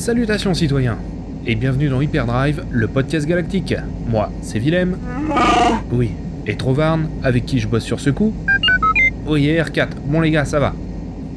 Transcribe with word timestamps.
Salutations 0.00 0.54
citoyens 0.54 0.96
et 1.46 1.54
bienvenue 1.54 1.90
dans 1.90 2.00
Hyperdrive, 2.00 2.64
le 2.70 2.88
podcast 2.88 3.26
galactique. 3.26 3.74
Moi, 4.08 4.32
c'est 4.40 4.58
Willem. 4.58 4.96
Oui, 5.92 6.12
et 6.46 6.56
Trovarn, 6.56 7.06
avec 7.22 7.44
qui 7.44 7.58
je 7.58 7.68
bosse 7.68 7.84
sur 7.84 8.00
ce 8.00 8.08
coup. 8.08 8.32
Oui, 9.26 9.48
et 9.48 9.60
R4. 9.60 9.88
Bon 10.06 10.22
les 10.22 10.30
gars, 10.30 10.46
ça 10.46 10.58
va. 10.58 10.72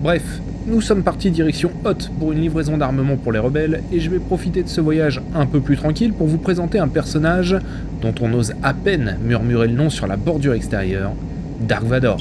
Bref, 0.02 0.24
nous 0.66 0.80
sommes 0.80 1.04
partis 1.04 1.30
direction 1.30 1.72
Hoth 1.84 2.10
pour 2.18 2.32
une 2.32 2.40
livraison 2.40 2.78
d'armement 2.78 3.18
pour 3.18 3.34
les 3.34 3.40
rebelles 3.40 3.84
et 3.92 4.00
je 4.00 4.10
vais 4.10 4.20
profiter 4.20 4.64
de 4.64 4.70
ce 4.70 4.80
voyage 4.80 5.22
un 5.36 5.46
peu 5.46 5.60
plus 5.60 5.76
tranquille 5.76 6.14
pour 6.14 6.28
vous 6.28 6.38
présenter 6.38 6.80
un 6.80 6.88
personnage 6.88 7.58
dont 8.02 8.16
on 8.22 8.32
ose 8.34 8.54
à 8.64 8.74
peine 8.74 9.18
murmurer 9.26 9.68
le 9.68 9.74
nom 9.74 9.90
sur 9.90 10.08
la 10.08 10.16
bordure 10.16 10.54
extérieure, 10.54 11.12
Dark 11.60 11.84
Vador. 11.84 12.18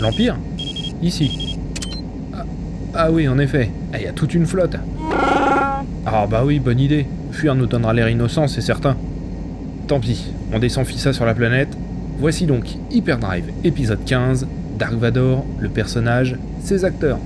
L'Empire? 0.00 0.38
Ici. 1.02 1.47
Ah, 3.00 3.12
oui, 3.12 3.28
en 3.28 3.38
effet, 3.38 3.70
il 3.94 4.02
y 4.02 4.06
a 4.08 4.12
toute 4.12 4.34
une 4.34 4.44
flotte. 4.44 4.74
Ah 6.04 6.26
bah 6.28 6.42
oui, 6.44 6.58
bonne 6.58 6.80
idée. 6.80 7.06
Fuir 7.30 7.54
nous 7.54 7.66
donnera 7.66 7.94
l'air 7.94 8.08
innocent, 8.08 8.48
c'est 8.48 8.60
certain. 8.60 8.96
Tant 9.86 10.00
pis, 10.00 10.32
on 10.52 10.58
descend 10.58 10.84
Fissa 10.84 11.12
sur 11.12 11.24
la 11.24 11.32
planète. 11.32 11.68
Voici 12.18 12.44
donc 12.44 12.66
Hyperdrive, 12.90 13.52
épisode 13.62 14.04
15, 14.04 14.48
Dark 14.80 14.94
Vador, 14.94 15.46
le 15.60 15.68
personnage, 15.68 16.34
ses 16.60 16.84
acteurs. 16.84 17.20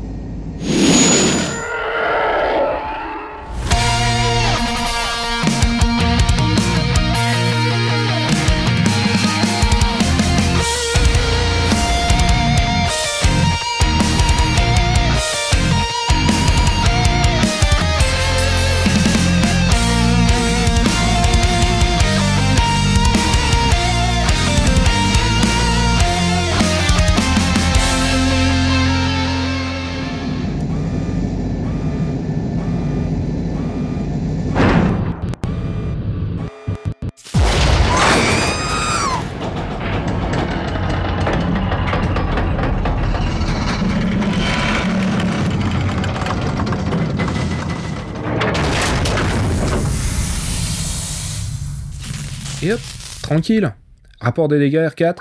Tranquille. 53.33 53.72
Rapport 54.20 54.48
des 54.48 54.58
dégâts 54.58 54.88
R4. 54.88 55.16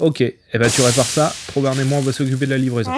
Ok, 0.00 0.20
et 0.20 0.38
eh 0.52 0.58
ben 0.58 0.70
tu 0.70 0.82
répares 0.82 1.06
ça, 1.06 1.34
Trovarn 1.48 1.80
et 1.80 1.84
moi 1.84 1.98
on 1.98 2.02
va 2.02 2.12
s'occuper 2.12 2.46
de 2.46 2.50
la 2.50 2.58
livraison. 2.58 2.92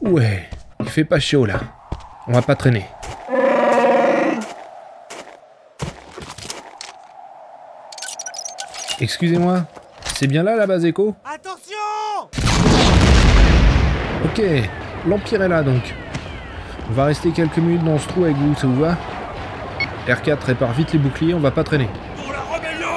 Ouais, 0.00 0.48
il 0.80 0.88
fait 0.88 1.04
pas 1.04 1.18
chaud 1.18 1.44
là. 1.44 1.60
On 2.28 2.32
va 2.32 2.42
pas 2.42 2.54
traîner. 2.54 2.86
Excusez-moi, 8.98 9.66
c'est 10.14 10.26
bien 10.26 10.42
là 10.42 10.56
la 10.56 10.66
base 10.66 10.86
écho 10.86 11.14
Attention 11.24 11.76
Ok, 14.24 14.40
l'Empire 15.06 15.42
est 15.42 15.48
là 15.48 15.62
donc. 15.62 15.94
On 16.90 16.92
va 16.94 17.04
rester 17.06 17.30
quelques 17.30 17.58
minutes 17.58 17.84
dans 17.84 17.98
ce 17.98 18.08
trou 18.08 18.24
avec 18.24 18.36
vous, 18.36 18.54
ça 18.54 18.66
vous 18.66 18.80
va 18.80 18.96
R4 20.06 20.44
répare 20.44 20.72
vite 20.72 20.92
les 20.92 20.98
boucliers, 20.98 21.34
on 21.34 21.40
va 21.40 21.50
pas 21.50 21.64
traîner. 21.64 21.88
Pour 22.16 22.32
la 22.32 22.38
rébellion 22.38 22.88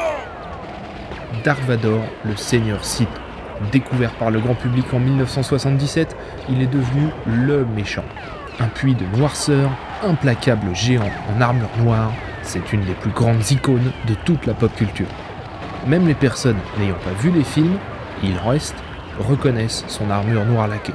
Dark 1.44 1.62
Vador, 1.64 2.02
le 2.24 2.36
Seigneur 2.36 2.86
Sith. 2.86 3.09
Découvert 3.72 4.12
par 4.12 4.31
le 4.31 4.40
grand 4.40 4.56
public 4.56 4.86
en 4.94 5.00
1977, 5.00 6.16
il 6.50 6.62
est 6.62 6.68
devenu 6.68 7.09
LE 7.25 7.66
méchant. 7.75 8.06
Un 8.59 8.68
puits 8.68 8.96
de 8.96 9.06
noirceur, 9.18 9.70
implacable 10.03 10.76
géant 10.76 11.09
en 11.36 11.41
armure 11.41 11.70
noire, 11.80 12.12
c'est 12.44 12.74
une 12.74 12.86
des 12.86 12.94
plus 12.94 13.12
grandes 13.12 13.50
icônes 13.52 13.91
de 14.08 14.14
toute 14.26 14.46
la 14.46 14.53
pop 14.53 14.74
culture. 14.76 15.08
Même 15.88 16.08
les 16.08 16.14
personnes 16.14 16.59
n'ayant 16.78 16.96
pas 17.03 17.12
vu 17.20 17.31
les 17.31 17.44
films, 17.44 17.78
il 18.24 18.38
reste, 18.38 18.76
reconnaissent 19.20 19.84
son 19.88 20.09
armure 20.09 20.46
noire 20.46 20.68
laquée. 20.68 20.94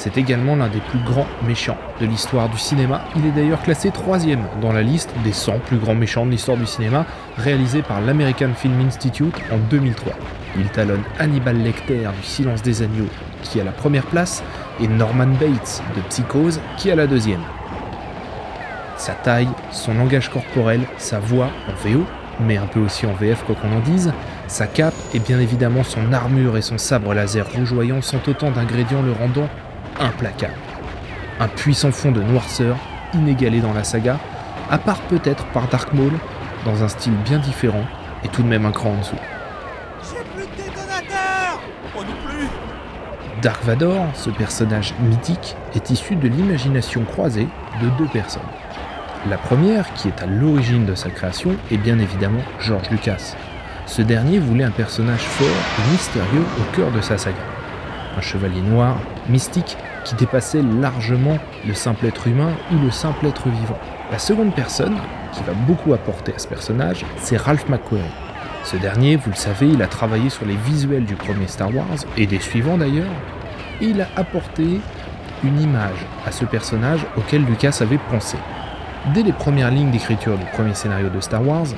C'est 0.00 0.16
également 0.16 0.56
l'un 0.56 0.68
des 0.68 0.80
plus 0.80 0.98
grands 1.00 1.26
méchants 1.46 1.76
de 2.00 2.06
l'histoire 2.06 2.48
du 2.48 2.56
cinéma. 2.56 3.02
Il 3.16 3.26
est 3.26 3.32
d'ailleurs 3.32 3.60
classé 3.60 3.90
troisième 3.90 4.46
dans 4.62 4.72
la 4.72 4.80
liste 4.80 5.10
des 5.24 5.34
100 5.34 5.58
plus 5.58 5.76
grands 5.76 5.94
méchants 5.94 6.24
de 6.24 6.30
l'histoire 6.30 6.56
du 6.56 6.64
cinéma, 6.64 7.04
réalisée 7.36 7.82
par 7.82 8.00
l'American 8.00 8.54
Film 8.56 8.80
Institute 8.80 9.34
en 9.52 9.58
2003. 9.58 10.14
Il 10.56 10.70
talonne 10.70 11.02
Hannibal 11.18 11.58
Lecter 11.58 12.08
du 12.18 12.26
Silence 12.26 12.62
des 12.62 12.80
Agneaux, 12.80 13.10
qui 13.42 13.60
a 13.60 13.64
la 13.64 13.72
première 13.72 14.06
place, 14.06 14.42
et 14.80 14.88
Norman 14.88 15.34
Bates 15.38 15.82
de 15.94 16.00
Psychose, 16.08 16.62
qui 16.78 16.90
a 16.90 16.94
la 16.94 17.06
deuxième. 17.06 17.42
Sa 18.96 19.12
taille, 19.12 19.50
son 19.70 19.92
langage 19.92 20.30
corporel, 20.30 20.80
sa 20.96 21.18
voix 21.18 21.50
en 21.68 21.86
VO, 21.86 22.06
mais 22.40 22.56
un 22.56 22.66
peu 22.66 22.80
aussi 22.80 23.04
en 23.04 23.12
VF 23.12 23.44
quoi 23.44 23.54
qu'on 23.54 23.76
en 23.76 23.80
dise, 23.80 24.14
sa 24.46 24.66
cape 24.66 24.94
et 25.12 25.18
bien 25.18 25.38
évidemment 25.38 25.84
son 25.84 26.14
armure 26.14 26.56
et 26.56 26.62
son 26.62 26.78
sabre 26.78 27.12
laser 27.12 27.46
rougeoyant 27.52 28.00
sont 28.00 28.26
autant 28.30 28.50
d'ingrédients 28.50 29.02
le 29.02 29.12
rendant 29.12 29.50
implacable. 30.00 30.54
Un 31.38 31.48
puissant 31.48 31.92
fond 31.92 32.10
de 32.10 32.22
noirceur, 32.22 32.76
inégalé 33.14 33.60
dans 33.60 33.72
la 33.72 33.84
saga, 33.84 34.18
à 34.70 34.78
part 34.78 35.00
peut-être 35.02 35.44
par 35.46 35.68
Dark 35.68 35.92
Maul, 35.92 36.12
dans 36.64 36.82
un 36.82 36.88
style 36.88 37.14
bien 37.24 37.38
différent 37.38 37.84
et 38.24 38.28
tout 38.28 38.42
de 38.42 38.48
même 38.48 38.66
un 38.66 38.72
cran 38.72 38.90
en 38.90 38.98
dessous. 38.98 39.16
J'ai 40.02 40.24
plus 40.34 40.46
de 40.46 40.68
détonateurs 40.68 41.60
Oh 41.96 42.00
non 42.00 42.28
plus 42.28 42.48
Dark 43.42 43.64
Vador, 43.64 44.06
ce 44.14 44.30
personnage 44.30 44.94
mythique, 45.00 45.56
est 45.74 45.90
issu 45.90 46.16
de 46.16 46.28
l'imagination 46.28 47.04
croisée 47.04 47.48
de 47.82 47.88
deux 47.98 48.08
personnes. 48.08 48.42
La 49.28 49.36
première, 49.36 49.92
qui 49.94 50.08
est 50.08 50.22
à 50.22 50.26
l'origine 50.26 50.86
de 50.86 50.94
sa 50.94 51.10
création, 51.10 51.56
est 51.70 51.76
bien 51.76 51.98
évidemment 51.98 52.40
George 52.58 52.90
Lucas. 52.90 53.34
Ce 53.86 54.02
dernier 54.02 54.38
voulait 54.38 54.64
un 54.64 54.70
personnage 54.70 55.20
fort 55.20 55.46
et 55.46 55.90
mystérieux 55.92 56.44
au 56.58 56.76
cœur 56.76 56.90
de 56.90 57.00
sa 57.00 57.18
saga. 57.18 57.36
Un 58.16 58.20
chevalier 58.20 58.62
noir, 58.62 58.96
mystique, 59.28 59.76
qui 60.04 60.14
dépassait 60.14 60.62
largement 60.62 61.38
le 61.66 61.74
simple 61.74 62.06
être 62.06 62.26
humain 62.26 62.52
ou 62.72 62.78
le 62.78 62.90
simple 62.90 63.26
être 63.26 63.48
vivant. 63.48 63.78
La 64.10 64.18
seconde 64.18 64.54
personne, 64.54 64.96
qui 65.32 65.42
va 65.44 65.52
beaucoup 65.66 65.92
apporter 65.94 66.34
à 66.34 66.38
ce 66.38 66.48
personnage, 66.48 67.04
c'est 67.18 67.36
Ralph 67.36 67.68
McQuarrie. 67.68 68.04
Ce 68.64 68.76
dernier, 68.76 69.16
vous 69.16 69.30
le 69.30 69.36
savez, 69.36 69.68
il 69.68 69.82
a 69.82 69.86
travaillé 69.86 70.30
sur 70.30 70.44
les 70.44 70.56
visuels 70.56 71.04
du 71.04 71.14
premier 71.14 71.46
Star 71.46 71.74
Wars, 71.74 71.86
et 72.16 72.26
des 72.26 72.40
suivants 72.40 72.76
d'ailleurs, 72.76 73.10
et 73.80 73.86
il 73.86 74.00
a 74.00 74.08
apporté 74.16 74.80
une 75.42 75.60
image 75.60 76.06
à 76.26 76.32
ce 76.32 76.44
personnage 76.44 77.06
auquel 77.16 77.44
Lucas 77.44 77.78
avait 77.80 78.00
pensé. 78.10 78.36
Dès 79.14 79.22
les 79.22 79.32
premières 79.32 79.70
lignes 79.70 79.90
d'écriture 79.90 80.36
du 80.36 80.44
premier 80.52 80.74
scénario 80.74 81.08
de 81.08 81.20
Star 81.20 81.46
Wars, 81.46 81.68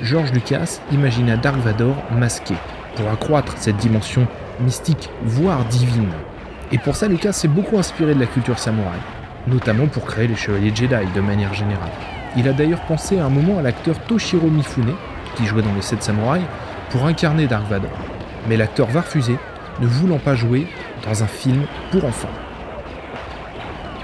George 0.00 0.32
Lucas 0.32 0.80
imagina 0.92 1.36
Dark 1.36 1.58
Vador 1.58 1.96
masqué, 2.10 2.54
pour 2.96 3.08
accroître 3.10 3.54
cette 3.58 3.76
dimension 3.76 4.26
mystique, 4.60 5.10
voire 5.22 5.64
divine. 5.66 6.12
Et 6.72 6.78
pour 6.78 6.94
ça, 6.94 7.08
Lucas 7.08 7.32
s'est 7.32 7.48
beaucoup 7.48 7.78
inspiré 7.78 8.14
de 8.14 8.20
la 8.20 8.26
culture 8.26 8.58
samouraï, 8.58 8.98
notamment 9.48 9.86
pour 9.86 10.04
créer 10.04 10.28
les 10.28 10.36
Chevaliers 10.36 10.74
Jedi 10.74 11.12
de 11.14 11.20
manière 11.20 11.52
générale. 11.52 11.90
Il 12.36 12.48
a 12.48 12.52
d'ailleurs 12.52 12.80
pensé 12.82 13.18
à 13.18 13.24
un 13.24 13.28
moment 13.28 13.58
à 13.58 13.62
l'acteur 13.62 13.98
Toshiro 14.06 14.48
Mifune, 14.48 14.94
qui 15.34 15.46
jouait 15.46 15.62
dans 15.62 15.74
les 15.74 15.82
7 15.82 16.02
samouraïs, 16.02 16.44
pour 16.90 17.06
incarner 17.06 17.46
Dark 17.46 17.68
Vador. 17.68 17.90
Mais 18.48 18.56
l'acteur 18.56 18.86
va 18.86 19.00
refuser, 19.00 19.36
ne 19.80 19.86
voulant 19.86 20.18
pas 20.18 20.36
jouer 20.36 20.68
dans 21.04 21.22
un 21.24 21.26
film 21.26 21.64
pour 21.90 22.04
enfants. 22.04 22.30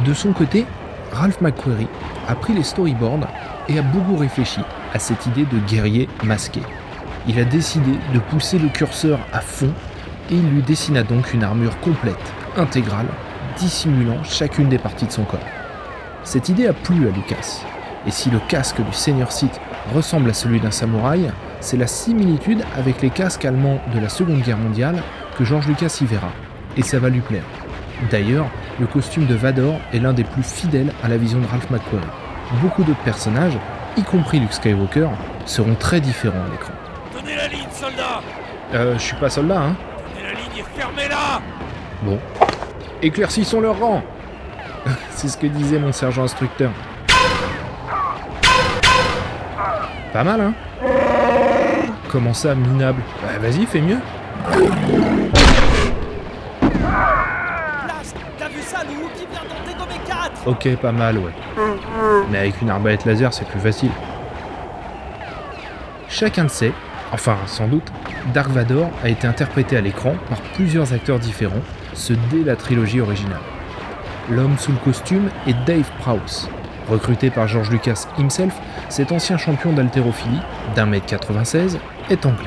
De 0.04 0.12
son 0.12 0.32
côté, 0.32 0.66
Ralph 1.12 1.40
McQuarrie 1.40 1.88
a 2.28 2.34
pris 2.34 2.52
les 2.52 2.64
storyboards 2.64 3.28
et 3.68 3.78
a 3.78 3.82
beaucoup 3.82 4.16
réfléchi 4.16 4.60
à 4.92 4.98
cette 4.98 5.24
idée 5.26 5.44
de 5.44 5.58
guerrier 5.66 6.08
masqué. 6.24 6.60
Il 7.28 7.38
a 7.38 7.44
décidé 7.44 7.92
de 8.12 8.18
pousser 8.18 8.58
le 8.58 8.68
curseur 8.68 9.18
à 9.32 9.40
fond 9.40 9.72
et 10.30 10.34
il 10.34 10.48
lui 10.50 10.62
dessina 10.62 11.02
donc 11.02 11.32
une 11.32 11.44
armure 11.44 11.78
complète, 11.80 12.32
intégrale, 12.58 13.06
dissimulant 13.56 14.22
chacune 14.24 14.68
des 14.68 14.78
parties 14.78 15.06
de 15.06 15.12
son 15.12 15.24
corps. 15.24 15.40
Cette 16.24 16.48
idée 16.48 16.66
a 16.66 16.72
plu 16.72 17.06
à 17.08 17.10
Lucas, 17.10 17.62
et 18.06 18.10
si 18.10 18.30
le 18.30 18.38
casque 18.48 18.80
du 18.80 18.92
Seigneur 18.92 19.32
Sith 19.32 19.60
ressemble 19.94 20.30
à 20.30 20.34
celui 20.34 20.60
d'un 20.60 20.70
samouraï, 20.70 21.30
c'est 21.60 21.76
la 21.76 21.86
similitude 21.86 22.64
avec 22.76 23.02
les 23.02 23.10
casques 23.10 23.44
allemands 23.44 23.80
de 23.94 24.00
la 24.00 24.08
Seconde 24.08 24.42
Guerre 24.42 24.58
mondiale 24.58 25.02
que 25.38 25.44
George 25.44 25.66
Lucas 25.66 25.98
y 26.00 26.04
verra, 26.06 26.30
et 26.76 26.82
ça 26.82 26.98
va 26.98 27.08
lui 27.08 27.20
plaire. 27.20 27.44
D'ailleurs, 28.10 28.46
le 28.78 28.86
costume 28.86 29.26
de 29.26 29.34
Vador 29.34 29.78
est 29.92 29.98
l'un 29.98 30.12
des 30.12 30.24
plus 30.24 30.42
fidèles 30.42 30.92
à 31.02 31.08
la 31.08 31.16
vision 31.16 31.40
de 31.40 31.46
Ralph 31.46 31.70
McQuarrie. 31.70 32.06
Beaucoup 32.60 32.84
d'autres 32.84 33.02
personnages, 33.04 33.58
y 33.96 34.02
compris 34.02 34.38
Luke 34.38 34.52
Skywalker, 34.52 35.08
seront 35.46 35.74
très 35.74 36.00
différents 36.00 36.44
à 36.46 36.50
l'écran. 36.50 36.72
Tenez 37.16 37.36
la 37.36 37.48
ligne, 37.48 37.68
soldat 37.72 38.20
Euh, 38.74 38.94
je 38.98 39.02
suis 39.02 39.16
pas 39.16 39.30
soldat, 39.30 39.60
hein 39.60 39.76
Tenez 40.14 40.26
la 40.26 40.32
ligne 40.32 40.58
et 40.58 40.78
fermez-la 40.78 41.40
Bon. 42.02 42.18
Éclaircissons 43.02 43.60
leur 43.60 43.78
rang 43.78 44.02
C'est 45.10 45.28
ce 45.28 45.36
que 45.36 45.46
disait 45.46 45.78
mon 45.78 45.92
sergent 45.92 46.24
instructeur. 46.24 46.70
Pas 50.12 50.24
mal, 50.24 50.40
hein 50.40 50.54
Comment 52.10 52.32
ça, 52.32 52.54
minable? 52.54 53.02
Bah 53.20 53.38
vas-y, 53.38 53.66
fais 53.66 53.80
mieux. 53.80 53.98
Blast 57.84 58.16
T'as 58.38 58.48
vu 58.48 58.62
ça, 58.62 58.78
le 58.84 59.18
qui 59.18 59.26
vient 59.30 59.42
d'en 59.42 59.70
dégommer 59.70 60.00
4 60.06 60.46
Ok, 60.46 60.76
pas 60.76 60.92
mal, 60.92 61.18
ouais. 61.18 61.32
Mais 62.30 62.38
avec 62.38 62.62
une 62.62 62.70
arbalète 62.70 63.04
laser, 63.04 63.34
c'est 63.34 63.46
plus 63.46 63.60
facile. 63.60 63.90
Chacun 66.08 66.44
le 66.44 66.48
sait, 66.48 66.72
enfin 67.12 67.36
sans 67.46 67.66
doute, 67.66 67.92
Dark 68.32 68.48
Vador 68.48 68.88
a 69.04 69.08
été 69.10 69.26
interprété 69.26 69.76
à 69.76 69.80
l'écran 69.82 70.14
par 70.30 70.40
plusieurs 70.54 70.94
acteurs 70.94 71.18
différents, 71.18 71.60
ce 71.96 72.12
dès 72.30 72.44
la 72.44 72.54
trilogie 72.54 73.00
originale. 73.00 73.40
L'homme 74.30 74.58
sous 74.58 74.72
le 74.72 74.78
costume 74.78 75.28
est 75.46 75.56
Dave 75.66 75.90
Prowse. 75.98 76.48
Recruté 76.88 77.30
par 77.30 77.48
George 77.48 77.70
Lucas 77.70 78.06
himself, 78.18 78.54
cet 78.88 79.10
ancien 79.10 79.36
champion 79.38 79.72
d'haltérophilie, 79.72 80.40
d'un 80.76 80.86
mètre 80.86 81.06
96, 81.06 81.78
est 82.10 82.26
anglais. 82.26 82.46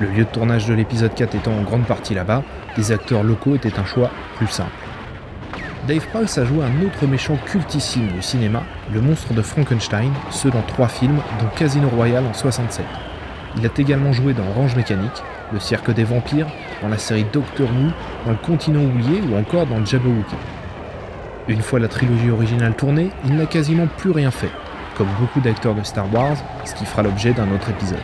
Le 0.00 0.08
lieu 0.08 0.24
de 0.24 0.30
tournage 0.30 0.66
de 0.66 0.74
l'épisode 0.74 1.14
4 1.14 1.34
étant 1.36 1.52
en 1.52 1.62
grande 1.62 1.84
partie 1.84 2.14
là-bas, 2.14 2.42
des 2.76 2.92
acteurs 2.92 3.22
locaux 3.22 3.54
étaient 3.54 3.78
un 3.78 3.84
choix 3.84 4.10
plus 4.36 4.48
simple. 4.48 4.70
Dave 5.86 6.06
Prowse 6.08 6.38
a 6.38 6.44
joué 6.44 6.64
un 6.64 6.86
autre 6.86 7.06
méchant 7.06 7.36
cultissime 7.46 8.08
du 8.08 8.22
cinéma, 8.22 8.62
le 8.92 9.00
monstre 9.00 9.32
de 9.32 9.42
Frankenstein, 9.42 10.12
ce 10.30 10.48
dans 10.48 10.62
trois 10.62 10.88
films, 10.88 11.20
dont 11.40 11.48
Casino 11.56 11.88
Royale 11.88 12.24
en 12.26 12.34
67. 12.34 12.84
Il 13.56 13.66
a 13.66 13.70
également 13.76 14.12
joué 14.12 14.32
dans 14.32 14.46
Orange 14.48 14.76
Mécanique, 14.76 15.22
Le 15.52 15.60
Cirque 15.60 15.90
des 15.92 16.04
Vampires, 16.04 16.46
dans 16.80 16.88
la 16.88 16.98
série 16.98 17.26
Doctor 17.30 17.68
Who, 17.68 17.90
dans 18.24 18.32
Le 18.32 18.38
Continent 18.38 18.82
Oublié 18.82 19.20
ou 19.20 19.36
encore 19.36 19.66
dans 19.66 19.84
Jabberwocky. 19.84 20.34
Une 21.48 21.60
fois 21.60 21.78
la 21.78 21.88
trilogie 21.88 22.30
originale 22.30 22.74
tournée, 22.74 23.10
il 23.26 23.36
n'a 23.36 23.46
quasiment 23.46 23.86
plus 23.86 24.12
rien 24.12 24.30
fait, 24.30 24.50
comme 24.96 25.08
beaucoup 25.20 25.40
d'acteurs 25.40 25.74
de 25.74 25.82
Star 25.82 26.12
Wars, 26.12 26.36
ce 26.64 26.74
qui 26.74 26.86
fera 26.86 27.02
l'objet 27.02 27.32
d'un 27.32 27.50
autre 27.52 27.68
épisode. 27.68 27.98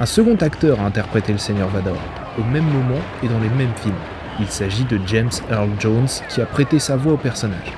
Un 0.00 0.06
second 0.06 0.36
acteur 0.36 0.80
a 0.80 0.84
interprété 0.84 1.32
le 1.32 1.38
Seigneur 1.38 1.68
Vador, 1.68 1.98
au 2.38 2.44
même 2.44 2.64
moment 2.64 3.00
et 3.22 3.28
dans 3.28 3.40
les 3.40 3.50
mêmes 3.50 3.74
films. 3.82 3.94
Il 4.40 4.48
s'agit 4.48 4.84
de 4.84 4.98
James 5.06 5.30
Earl 5.50 5.68
Jones 5.78 6.08
qui 6.30 6.40
a 6.40 6.46
prêté 6.46 6.78
sa 6.78 6.96
voix 6.96 7.12
au 7.12 7.18
personnage. 7.18 7.72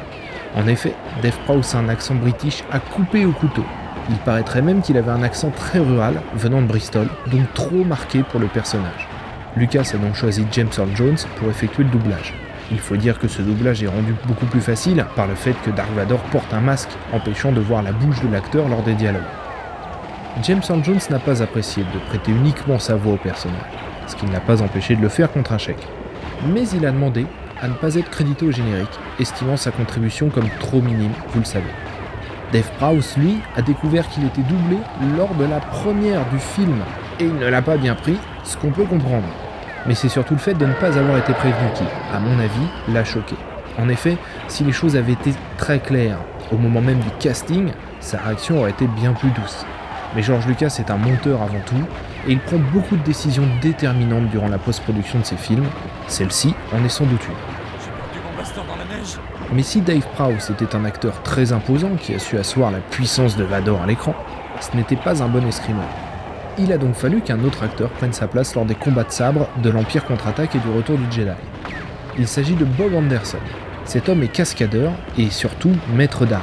En 0.54 0.68
effet, 0.68 0.94
Dave 1.22 1.38
Prowse 1.44 1.74
a 1.74 1.78
un 1.78 1.88
accent 1.88 2.14
british 2.14 2.62
à 2.70 2.78
couper 2.78 3.26
au 3.26 3.32
couteau. 3.32 3.64
Il 4.10 4.16
paraîtrait 4.18 4.60
même 4.60 4.82
qu'il 4.82 4.98
avait 4.98 5.10
un 5.10 5.22
accent 5.22 5.50
très 5.50 5.78
rural 5.78 6.20
venant 6.34 6.60
de 6.60 6.66
Bristol, 6.66 7.08
donc 7.30 7.52
trop 7.54 7.84
marqué 7.84 8.22
pour 8.22 8.38
le 8.38 8.48
personnage. 8.48 9.08
Lucas 9.56 9.92
a 9.94 9.96
donc 9.96 10.14
choisi 10.14 10.44
James 10.52 10.68
Earl 10.76 10.90
Jones 10.94 11.16
pour 11.36 11.48
effectuer 11.48 11.84
le 11.84 11.90
doublage. 11.90 12.34
Il 12.70 12.78
faut 12.78 12.96
dire 12.96 13.18
que 13.18 13.28
ce 13.28 13.40
doublage 13.40 13.82
est 13.82 13.88
rendu 13.88 14.14
beaucoup 14.26 14.46
plus 14.46 14.60
facile 14.60 15.04
par 15.16 15.26
le 15.26 15.34
fait 15.34 15.54
que 15.64 15.70
Dark 15.70 15.90
Vador 15.92 16.20
porte 16.32 16.52
un 16.52 16.60
masque, 16.60 16.90
empêchant 17.12 17.52
de 17.52 17.60
voir 17.60 17.82
la 17.82 17.92
bouche 17.92 18.20
de 18.20 18.28
l'acteur 18.28 18.68
lors 18.68 18.82
des 18.82 18.94
dialogues. 18.94 19.22
James 20.42 20.62
Earl 20.68 20.82
Jones 20.82 21.00
n'a 21.10 21.18
pas 21.18 21.42
apprécié 21.42 21.84
de 21.84 21.98
prêter 22.08 22.32
uniquement 22.32 22.78
sa 22.78 22.96
voix 22.96 23.14
au 23.14 23.18
personnage, 23.18 23.58
ce 24.06 24.16
qui 24.16 24.26
ne 24.26 24.32
l'a 24.32 24.40
pas 24.40 24.60
empêché 24.60 24.96
de 24.96 25.02
le 25.02 25.08
faire 25.08 25.30
contre 25.30 25.52
un 25.52 25.58
chèque. 25.58 25.86
Mais 26.52 26.68
il 26.68 26.84
a 26.84 26.90
demandé 26.90 27.26
à 27.62 27.68
ne 27.68 27.74
pas 27.74 27.94
être 27.94 28.10
crédité 28.10 28.44
au 28.44 28.50
générique, 28.50 28.98
estimant 29.20 29.56
sa 29.56 29.70
contribution 29.70 30.28
comme 30.28 30.48
trop 30.58 30.82
minime, 30.82 31.12
vous 31.32 31.38
le 31.38 31.44
savez. 31.46 31.70
Dave 32.54 32.70
Prowse, 32.78 33.16
lui, 33.16 33.38
a 33.56 33.62
découvert 33.62 34.08
qu'il 34.08 34.24
était 34.24 34.42
doublé 34.42 34.78
lors 35.16 35.34
de 35.34 35.44
la 35.44 35.58
première 35.58 36.24
du 36.30 36.38
film, 36.38 36.84
et 37.18 37.24
il 37.24 37.34
ne 37.34 37.48
l'a 37.48 37.62
pas 37.62 37.76
bien 37.76 37.96
pris, 37.96 38.16
ce 38.44 38.56
qu'on 38.56 38.70
peut 38.70 38.84
comprendre. 38.84 39.26
Mais 39.86 39.96
c'est 39.96 40.08
surtout 40.08 40.34
le 40.34 40.38
fait 40.38 40.54
de 40.54 40.64
ne 40.64 40.72
pas 40.74 40.96
avoir 40.96 41.18
été 41.18 41.32
prévenu 41.32 41.68
qui, 41.74 41.82
à 42.14 42.20
mon 42.20 42.38
avis, 42.38 42.68
l'a 42.86 43.02
choqué. 43.02 43.34
En 43.76 43.88
effet, 43.88 44.18
si 44.46 44.62
les 44.62 44.70
choses 44.70 44.96
avaient 44.96 45.14
été 45.14 45.32
très 45.56 45.80
claires 45.80 46.18
au 46.52 46.56
moment 46.56 46.80
même 46.80 47.00
du 47.00 47.10
casting, 47.18 47.72
sa 47.98 48.18
réaction 48.18 48.60
aurait 48.60 48.70
été 48.70 48.86
bien 48.86 49.14
plus 49.14 49.30
douce. 49.30 49.66
Mais 50.14 50.22
George 50.22 50.46
Lucas 50.46 50.76
est 50.78 50.92
un 50.92 50.96
monteur 50.96 51.42
avant 51.42 51.60
tout, 51.66 51.82
et 52.28 52.30
il 52.30 52.38
prend 52.38 52.58
beaucoup 52.72 52.96
de 52.96 53.02
décisions 53.02 53.48
déterminantes 53.62 54.28
durant 54.28 54.46
la 54.46 54.58
post-production 54.58 55.18
de 55.18 55.24
ses 55.24 55.36
films. 55.36 55.66
Celle-ci 56.06 56.54
en 56.72 56.84
est 56.84 56.88
sans 56.88 57.06
doute 57.06 57.26
une. 57.26 57.34
J'ai 57.80 57.90
perdu 57.90 58.24
mon 58.24 58.38
baston 58.40 58.60
dans 58.68 58.76
la 58.76 58.96
neige 58.96 59.18
Mais 59.52 59.62
si 59.62 59.80
Dave 59.80 60.06
Prowse 60.14 60.50
était 60.50 60.74
un 60.74 60.84
acteur 60.84 61.22
très 61.22 61.52
imposant 61.52 61.96
qui 62.00 62.14
a 62.14 62.18
su 62.18 62.38
asseoir 62.38 62.70
la 62.70 62.78
puissance 62.78 63.36
de 63.36 63.44
Vador 63.44 63.82
à 63.82 63.86
l'écran, 63.86 64.14
ce 64.60 64.76
n'était 64.76 64.96
pas 64.96 65.22
un 65.22 65.28
bon 65.28 65.46
escrimeur. 65.46 65.84
Il 66.58 66.72
a 66.72 66.78
donc 66.78 66.94
fallu 66.94 67.20
qu'un 67.20 67.42
autre 67.44 67.62
acteur 67.62 67.90
prenne 67.90 68.12
sa 68.12 68.28
place 68.28 68.54
lors 68.54 68.64
des 68.64 68.74
combats 68.74 69.04
de 69.04 69.10
sabre 69.10 69.48
de 69.62 69.70
l'Empire 69.70 70.04
contre-attaque 70.04 70.54
et 70.54 70.60
du 70.60 70.70
retour 70.70 70.96
du 70.96 71.10
Jedi. 71.10 71.30
Il 72.18 72.28
s'agit 72.28 72.54
de 72.54 72.64
Bob 72.64 72.94
Anderson. 72.94 73.38
Cet 73.84 74.08
homme 74.08 74.22
est 74.22 74.28
cascadeur 74.28 74.92
et 75.18 75.30
surtout 75.30 75.72
maître 75.94 76.26
d'armes. 76.26 76.42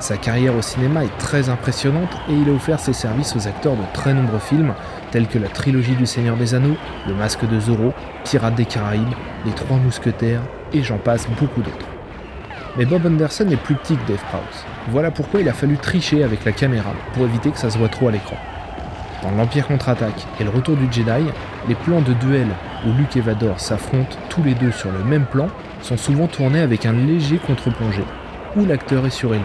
Sa 0.00 0.16
carrière 0.16 0.56
au 0.56 0.62
cinéma 0.62 1.04
est 1.04 1.18
très 1.18 1.48
impressionnante 1.48 2.10
et 2.28 2.32
il 2.32 2.48
a 2.48 2.52
offert 2.52 2.80
ses 2.80 2.92
services 2.92 3.36
aux 3.36 3.46
acteurs 3.46 3.76
de 3.76 3.84
très 3.94 4.12
nombreux 4.12 4.40
films 4.40 4.74
tels 5.12 5.28
que 5.28 5.38
la 5.38 5.48
trilogie 5.48 5.94
du 5.94 6.06
Seigneur 6.06 6.36
des 6.36 6.54
Anneaux, 6.54 6.76
Le 7.06 7.14
Masque 7.14 7.48
de 7.48 7.60
Zorro, 7.60 7.92
Pirates 8.24 8.56
des 8.56 8.64
Caraïbes, 8.64 9.14
Les 9.46 9.52
Trois 9.52 9.76
Mousquetaires 9.76 10.42
et 10.72 10.82
j'en 10.82 10.98
passe 10.98 11.28
beaucoup 11.38 11.62
d'autres. 11.62 11.91
Mais 12.78 12.86
Bob 12.86 13.04
Anderson 13.04 13.46
est 13.50 13.56
plus 13.56 13.74
petit 13.74 13.96
que 13.96 14.08
Dave 14.08 14.24
Prowse. 14.30 14.64
Voilà 14.88 15.10
pourquoi 15.10 15.40
il 15.40 15.48
a 15.48 15.52
fallu 15.52 15.76
tricher 15.76 16.24
avec 16.24 16.44
la 16.46 16.52
caméra 16.52 16.92
pour 17.12 17.24
éviter 17.24 17.50
que 17.50 17.58
ça 17.58 17.68
se 17.68 17.76
voit 17.76 17.90
trop 17.90 18.08
à 18.08 18.12
l'écran. 18.12 18.36
Dans 19.22 19.30
l'Empire 19.30 19.66
contre-attaque 19.66 20.26
et 20.40 20.44
le 20.44 20.50
retour 20.50 20.76
du 20.76 20.90
Jedi, 20.90 21.26
les 21.68 21.74
plans 21.74 22.00
de 22.00 22.14
duel 22.14 22.48
où 22.86 22.92
Luke 22.98 23.16
et 23.16 23.20
Vador 23.20 23.60
s'affrontent 23.60 24.16
tous 24.30 24.42
les 24.42 24.54
deux 24.54 24.72
sur 24.72 24.90
le 24.90 25.04
même 25.04 25.26
plan 25.26 25.48
sont 25.82 25.98
souvent 25.98 26.26
tournés 26.26 26.60
avec 26.60 26.86
un 26.86 26.92
léger 26.92 27.36
contre-plongé, 27.36 28.02
où 28.56 28.64
l'acteur 28.64 29.04
est 29.06 29.10
surélevé. 29.10 29.44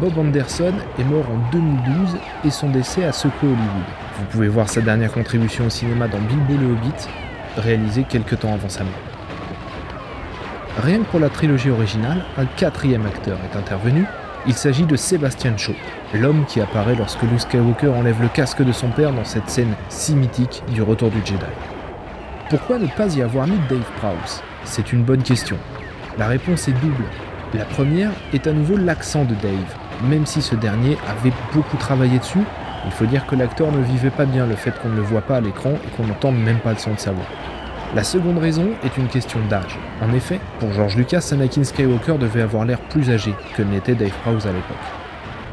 Bob 0.00 0.18
Anderson 0.18 0.74
est 0.98 1.04
mort 1.04 1.26
en 1.30 1.50
2012 1.52 2.16
et 2.44 2.50
son 2.50 2.70
décès 2.70 3.04
a 3.04 3.12
secoué 3.12 3.48
Hollywood. 3.48 3.84
Vous 4.18 4.24
pouvez 4.30 4.48
voir 4.48 4.68
sa 4.68 4.80
dernière 4.80 5.12
contribution 5.12 5.66
au 5.66 5.70
cinéma 5.70 6.08
dans 6.08 6.18
Bilbo 6.20 6.56
le 6.58 6.72
Hobbit, 6.72 7.08
réalisée 7.56 8.04
quelques 8.08 8.40
temps 8.40 8.54
avant 8.54 8.68
sa 8.68 8.82
mort. 8.82 9.13
Rien 10.82 10.98
que 10.98 11.04
pour 11.04 11.20
la 11.20 11.28
trilogie 11.28 11.70
originale, 11.70 12.24
un 12.36 12.46
quatrième 12.46 13.06
acteur 13.06 13.38
est 13.44 13.56
intervenu. 13.56 14.06
Il 14.46 14.54
s'agit 14.54 14.84
de 14.84 14.96
Sebastian 14.96 15.56
Shaw, 15.56 15.72
l'homme 16.14 16.44
qui 16.46 16.60
apparaît 16.60 16.96
lorsque 16.96 17.22
Luke 17.22 17.40
Skywalker 17.40 17.88
enlève 17.88 18.20
le 18.20 18.28
casque 18.28 18.60
de 18.60 18.72
son 18.72 18.88
père 18.88 19.12
dans 19.12 19.24
cette 19.24 19.48
scène 19.48 19.74
si 19.88 20.16
mythique 20.16 20.64
du 20.72 20.82
retour 20.82 21.10
du 21.10 21.18
Jedi. 21.24 21.44
Pourquoi 22.50 22.78
ne 22.78 22.88
pas 22.88 23.14
y 23.14 23.22
avoir 23.22 23.46
mis 23.46 23.58
Dave 23.68 23.88
Prowse? 23.98 24.42
C'est 24.64 24.92
une 24.92 25.04
bonne 25.04 25.22
question. 25.22 25.56
La 26.18 26.26
réponse 26.26 26.66
est 26.66 26.72
double. 26.72 27.04
La 27.54 27.64
première 27.64 28.10
est 28.32 28.48
à 28.48 28.52
nouveau 28.52 28.76
l'accent 28.76 29.24
de 29.24 29.34
Dave. 29.34 29.76
Même 30.02 30.26
si 30.26 30.42
ce 30.42 30.56
dernier 30.56 30.98
avait 31.08 31.32
beaucoup 31.52 31.76
travaillé 31.76 32.18
dessus, 32.18 32.42
il 32.84 32.90
faut 32.90 33.06
dire 33.06 33.26
que 33.26 33.36
l'acteur 33.36 33.70
ne 33.70 33.82
vivait 33.82 34.10
pas 34.10 34.26
bien 34.26 34.44
le 34.44 34.56
fait 34.56 34.78
qu'on 34.82 34.88
ne 34.88 34.96
le 34.96 35.02
voit 35.02 35.22
pas 35.22 35.36
à 35.36 35.40
l'écran 35.40 35.70
et 35.70 35.96
qu'on 35.96 36.06
n'entende 36.06 36.36
même 36.36 36.58
pas 36.58 36.72
le 36.72 36.78
son 36.78 36.94
de 36.94 36.98
sa 36.98 37.12
voix. 37.12 37.24
La 37.94 38.02
seconde 38.02 38.38
raison 38.38 38.70
est 38.82 38.96
une 38.96 39.06
question 39.06 39.38
d'âge. 39.48 39.78
En 40.02 40.12
effet, 40.12 40.40
pour 40.58 40.72
George 40.72 40.96
Lucas, 40.96 41.28
Anakin 41.30 41.62
Skywalker 41.62 42.18
devait 42.18 42.42
avoir 42.42 42.64
l'air 42.64 42.80
plus 42.80 43.08
âgé 43.08 43.32
que 43.56 43.62
ne 43.62 43.70
l'était 43.70 43.94
Dave 43.94 44.10
Prowse 44.24 44.48
à 44.48 44.52
l'époque. 44.52 44.76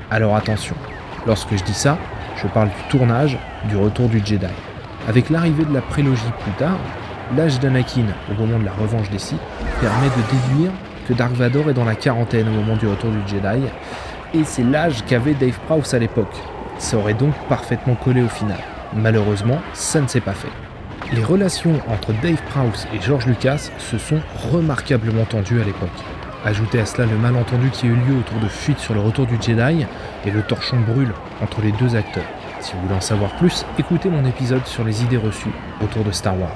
Alors 0.10 0.36
attention, 0.36 0.74
lorsque 1.28 1.56
je 1.56 1.64
dis 1.64 1.76
ça, 1.76 2.00
je 2.42 2.48
parle 2.48 2.70
du 2.70 2.84
tournage 2.90 3.38
du 3.70 3.78
retour 3.78 4.10
du 4.10 4.26
Jedi. 4.26 4.48
Avec 5.08 5.30
l'arrivée 5.30 5.66
de 5.66 5.74
la 5.74 5.82
prélogie 5.82 6.24
plus 6.42 6.52
tard, 6.54 6.80
l'âge 7.38 7.60
d'Anakin 7.60 8.06
au 8.32 8.34
moment 8.34 8.58
de 8.58 8.66
la 8.66 8.74
revanche 8.74 9.12
des 9.12 9.20
Sith 9.20 9.38
permet 9.80 10.08
de 10.08 10.56
déduire 10.56 10.72
que 11.08 11.14
Dark 11.14 11.34
Vador 11.34 11.70
est 11.70 11.76
dans 11.76 11.86
la 11.86 11.96
quarantaine 11.96 12.48
au 12.48 12.52
moment 12.54 12.76
du 12.76 12.88
retour 12.88 13.12
du 13.12 13.20
Jedi, 13.28 13.68
et 14.34 14.44
c'est 14.46 14.64
l'âge 14.64 15.06
qu'avait 15.06 15.36
Dave 15.36 15.60
Prowse 15.68 15.94
à 15.94 16.00
l'époque. 16.00 16.36
Ça 16.80 16.98
aurait 16.98 17.14
donc 17.14 17.36
parfaitement 17.50 17.94
collé 17.94 18.24
au 18.24 18.30
final. 18.30 18.58
Malheureusement, 18.96 19.60
ça 19.74 20.02
ne 20.02 20.08
s'est 20.08 20.22
pas 20.22 20.34
fait. 20.34 20.50
Les 21.14 21.26
relations 21.26 21.74
entre 21.90 22.14
Dave 22.22 22.42
Prowse 22.52 22.88
et 22.94 23.02
George 23.02 23.26
Lucas 23.26 23.70
se 23.80 23.98
sont 23.98 24.22
remarquablement 24.50 25.26
tendues 25.26 25.62
à 25.62 25.66
l'époque. 25.66 25.90
Ajoutez 26.46 26.80
à 26.80 26.86
cela 26.86 27.06
le 27.06 27.18
malentendu 27.18 27.70
qui 27.70 27.88
a 27.88 27.90
eu 27.90 27.96
lieu 27.96 28.16
autour 28.18 28.40
de 28.40 28.48
fuites 28.48 28.80
sur 28.80 28.94
le 28.94 29.02
retour 29.02 29.26
du 29.26 29.36
Jedi, 29.36 29.86
et 30.26 30.32
le 30.32 30.42
torchon 30.42 30.80
brûle 30.80 31.12
entre 31.42 31.60
les 31.62 31.74
deux 31.74 31.98
acteurs. 31.98 32.24
Si 32.62 32.74
vous 32.74 32.84
voulez 32.84 32.96
en 32.96 33.02
savoir 33.02 33.36
plus, 33.36 33.66
écoutez 33.78 34.10
mon 34.10 34.24
épisode 34.24 34.66
sur 34.66 34.86
les 34.86 35.04
idées 35.04 35.18
reçues 35.18 35.52
autour 35.84 36.06
de 36.06 36.12
Star 36.12 36.40
Wars. 36.40 36.56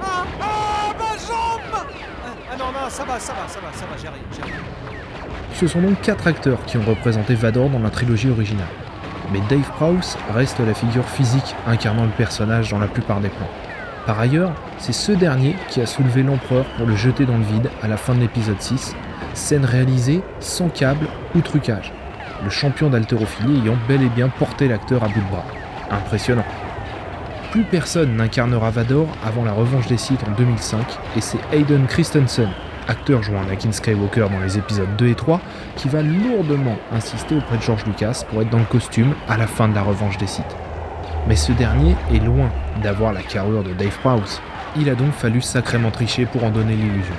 Ah, 0.00 0.24
ah, 0.40 0.92
ma 0.96 1.18
jambe 1.18 1.60
ah, 1.74 2.56
non, 2.56 2.66
non, 2.66 2.88
ça 2.88 3.04
va, 3.04 3.18
ça 3.18 3.32
va, 3.32 3.48
ça 3.48 3.58
va, 3.58 3.72
ça 3.72 3.86
va, 3.86 3.96
j'arrive, 4.00 4.22
j'arrive. 4.38 4.54
Ce 5.54 5.66
sont 5.66 5.80
donc 5.80 6.00
quatre 6.00 6.28
acteurs 6.28 6.64
qui 6.64 6.76
ont 6.76 6.84
représenté 6.86 7.34
Vador 7.34 7.68
dans 7.68 7.80
la 7.80 7.90
trilogie 7.90 8.30
originale. 8.30 8.68
Mais 9.32 9.40
Dave 9.48 9.68
Prowse 9.76 10.16
reste 10.32 10.60
la 10.60 10.74
figure 10.74 11.08
physique 11.08 11.56
incarnant 11.66 12.04
le 12.04 12.10
personnage 12.10 12.70
dans 12.70 12.78
la 12.78 12.86
plupart 12.86 13.18
des 13.18 13.30
plans. 13.30 13.50
Par 14.06 14.18
ailleurs, 14.18 14.52
c'est 14.78 14.92
ce 14.92 15.12
dernier 15.12 15.54
qui 15.68 15.80
a 15.80 15.86
soulevé 15.86 16.22
l'empereur 16.22 16.64
pour 16.76 16.86
le 16.86 16.96
jeter 16.96 17.26
dans 17.26 17.36
le 17.36 17.44
vide 17.44 17.70
à 17.82 17.88
la 17.88 17.96
fin 17.96 18.14
de 18.14 18.20
l'épisode 18.20 18.60
6, 18.60 18.94
scène 19.34 19.64
réalisée 19.64 20.22
sans 20.40 20.68
câble 20.68 21.06
ou 21.34 21.40
trucage, 21.40 21.92
le 22.42 22.50
champion 22.50 22.88
d'haltérophilie 22.88 23.60
ayant 23.60 23.76
bel 23.88 24.02
et 24.02 24.08
bien 24.08 24.28
porté 24.28 24.68
l'acteur 24.68 25.04
à 25.04 25.08
bout 25.08 25.20
de 25.20 25.30
bras. 25.30 25.44
Impressionnant. 25.90 26.44
Plus 27.50 27.64
personne 27.64 28.16
n'incarnera 28.16 28.70
Vador 28.70 29.08
avant 29.24 29.44
la 29.44 29.52
revanche 29.52 29.86
des 29.86 29.98
Sith 29.98 30.20
en 30.26 30.32
2005, 30.32 30.80
et 31.16 31.20
c'est 31.20 31.38
Hayden 31.52 31.86
Christensen, 31.86 32.48
acteur 32.88 33.22
jouant 33.22 33.42
Anakin 33.42 33.72
Skywalker 33.72 34.28
dans 34.30 34.40
les 34.40 34.56
épisodes 34.56 34.96
2 34.96 35.08
et 35.08 35.14
3, 35.14 35.40
qui 35.76 35.88
va 35.88 36.02
lourdement 36.02 36.76
insister 36.92 37.36
auprès 37.36 37.58
de 37.58 37.62
George 37.62 37.84
Lucas 37.86 38.24
pour 38.30 38.40
être 38.40 38.50
dans 38.50 38.58
le 38.58 38.64
costume 38.64 39.14
à 39.28 39.36
la 39.36 39.46
fin 39.46 39.68
de 39.68 39.74
la 39.74 39.82
revanche 39.82 40.16
des 40.16 40.28
Sith. 40.28 40.56
Mais 41.26 41.36
ce 41.36 41.52
dernier 41.52 41.94
est 42.12 42.18
loin 42.18 42.50
d'avoir 42.82 43.12
la 43.12 43.22
carrure 43.22 43.62
de 43.62 43.72
Dave 43.72 43.98
Prowse. 44.00 44.40
Il 44.76 44.88
a 44.88 44.94
donc 44.94 45.12
fallu 45.12 45.40
sacrément 45.40 45.90
tricher 45.90 46.26
pour 46.26 46.44
en 46.44 46.50
donner 46.50 46.74
l'illusion. 46.74 47.14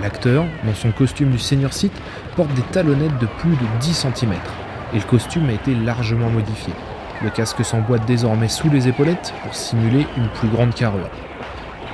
L'acteur, 0.00 0.44
dans 0.64 0.74
son 0.74 0.90
costume 0.90 1.30
du 1.30 1.38
Seigneur 1.38 1.72
Sith, 1.72 1.92
porte 2.36 2.52
des 2.54 2.62
talonnettes 2.62 3.18
de 3.18 3.26
plus 3.26 3.50
de 3.50 3.66
10 3.80 3.94
cm, 3.94 4.32
et 4.94 4.96
le 4.96 5.04
costume 5.04 5.48
a 5.48 5.52
été 5.52 5.74
largement 5.74 6.30
modifié. 6.30 6.72
Le 7.22 7.30
casque 7.30 7.64
s'emboîte 7.64 8.06
désormais 8.06 8.48
sous 8.48 8.70
les 8.70 8.88
épaulettes 8.88 9.32
pour 9.42 9.54
simuler 9.54 10.06
une 10.16 10.28
plus 10.28 10.48
grande 10.48 10.74
carrure. 10.74 11.10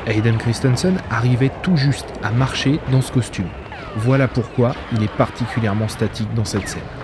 Hayden 0.07 0.38
Christensen 0.38 0.97
arrivait 1.11 1.50
tout 1.62 1.76
juste 1.76 2.07
à 2.23 2.31
marcher 2.31 2.81
dans 2.90 3.02
ce 3.02 3.12
costume. 3.12 3.49
Voilà 3.97 4.28
pourquoi 4.28 4.75
il 4.93 5.02
est 5.02 5.12
particulièrement 5.17 5.88
statique 5.88 6.33
dans 6.35 6.45
cette 6.45 6.69
scène. 6.69 6.98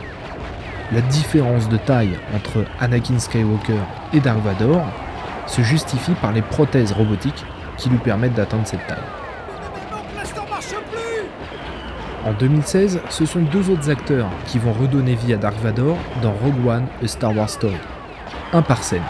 La 0.93 1.01
différence 1.01 1.69
de 1.69 1.79
taille 1.79 2.19
entre 2.35 2.65
Anakin 2.79 3.19
Skywalker 3.19 3.81
et 4.13 4.21
Dark 4.21 4.39
Vador 4.41 4.85
se 5.47 5.63
justifie 5.63 6.15
par 6.15 6.33
les 6.33 6.43
prothèses 6.43 6.93
robotiques 6.93 7.45
qui 7.79 7.89
lui 7.89 7.99
permettent 7.99 8.35
d'atteindre 8.35 8.67
cette 8.67 8.87
taille. 8.87 8.99
En 12.27 12.33
2016, 12.33 13.01
ce 13.09 13.27
sont 13.27 13.41
deux 13.41 13.71
autres 13.71 13.91
acteurs 13.91 14.29
qui 14.47 14.59
vont 14.59 14.73
redonner 14.73 15.15
vie 15.15 15.35
à 15.35 15.37
Dark 15.37 15.57
Vador 15.63 15.97
dans 16.23 16.33
Rogue 16.33 16.67
One, 16.67 16.87
A 17.03 17.07
Star 17.07 17.37
Wars 17.37 17.51
Story. 17.51 17.77
Un 18.53 18.63
par 18.63 18.83
scène. 18.83 19.03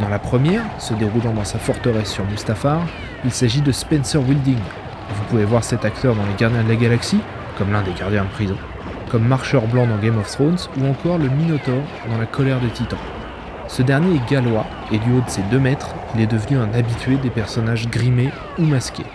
Dans 0.00 0.08
la 0.08 0.18
première, 0.18 0.62
se 0.78 0.94
déroulant 0.94 1.32
dans 1.32 1.44
sa 1.44 1.58
forteresse 1.58 2.10
sur 2.10 2.24
Mustafar, 2.24 2.82
il 3.24 3.32
s'agit 3.32 3.60
de 3.60 3.72
Spencer 3.72 4.20
Wilding. 4.20 4.58
Vous 5.14 5.24
pouvez 5.30 5.44
voir 5.44 5.64
cet 5.64 5.84
acteur 5.84 6.14
dans 6.14 6.24
Les 6.26 6.34
Gardiens 6.34 6.62
de 6.62 6.68
la 6.68 6.76
Galaxie, 6.76 7.20
comme 7.58 7.72
l'un 7.72 7.82
des 7.82 7.92
gardiens 7.92 8.24
de 8.24 8.28
prison, 8.28 8.56
comme 9.08 9.26
Marcheur 9.26 9.66
Blanc 9.66 9.86
dans 9.86 9.96
Game 9.96 10.18
of 10.18 10.30
Thrones, 10.30 10.58
ou 10.78 10.86
encore 10.86 11.18
le 11.18 11.28
Minotaur 11.28 11.82
dans 12.10 12.18
La 12.18 12.26
colère 12.26 12.60
des 12.60 12.68
titans. 12.68 12.98
Ce 13.66 13.82
dernier 13.82 14.16
est 14.16 14.30
gallois, 14.30 14.66
et 14.92 14.98
du 14.98 15.12
haut 15.12 15.20
de 15.20 15.28
ses 15.28 15.42
2 15.42 15.58
mètres, 15.58 15.94
il 16.14 16.20
est 16.20 16.26
devenu 16.26 16.58
un 16.58 16.72
habitué 16.74 17.16
des 17.16 17.30
personnages 17.30 17.88
grimés 17.88 18.30
ou 18.58 18.62
masqués. 18.62 19.06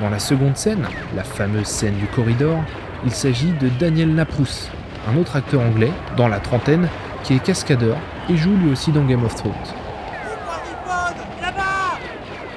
Dans 0.00 0.10
la 0.10 0.18
seconde 0.18 0.56
scène, 0.56 0.86
la 1.14 1.24
fameuse 1.24 1.66
scène 1.66 1.94
du 1.94 2.06
corridor, 2.06 2.58
il 3.04 3.12
s'agit 3.12 3.52
de 3.52 3.68
Daniel 3.68 4.14
Napous, 4.14 4.68
un 5.08 5.16
autre 5.16 5.36
acteur 5.36 5.60
anglais, 5.60 5.92
dans 6.16 6.28
la 6.28 6.40
trentaine, 6.40 6.88
qui 7.22 7.34
est 7.34 7.42
cascadeur 7.42 7.96
et 8.28 8.36
joue 8.36 8.56
lui 8.56 8.70
aussi 8.70 8.92
dans 8.92 9.04
Game 9.04 9.24
of 9.24 9.34
Thrones. 9.34 9.52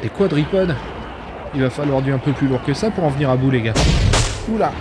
Des 0.01 0.09
quadripodes? 0.09 0.75
Il 1.55 1.61
va 1.61 1.69
falloir 1.69 2.01
du 2.01 2.13
un 2.13 2.17
peu 2.17 2.31
plus 2.31 2.47
lourd 2.47 2.61
que 2.63 2.73
ça 2.73 2.91
pour 2.91 3.03
en 3.03 3.09
venir 3.09 3.29
à 3.29 3.35
bout, 3.35 3.49
les 3.49 3.61
gars. 3.61 3.73
Oula 4.49 4.71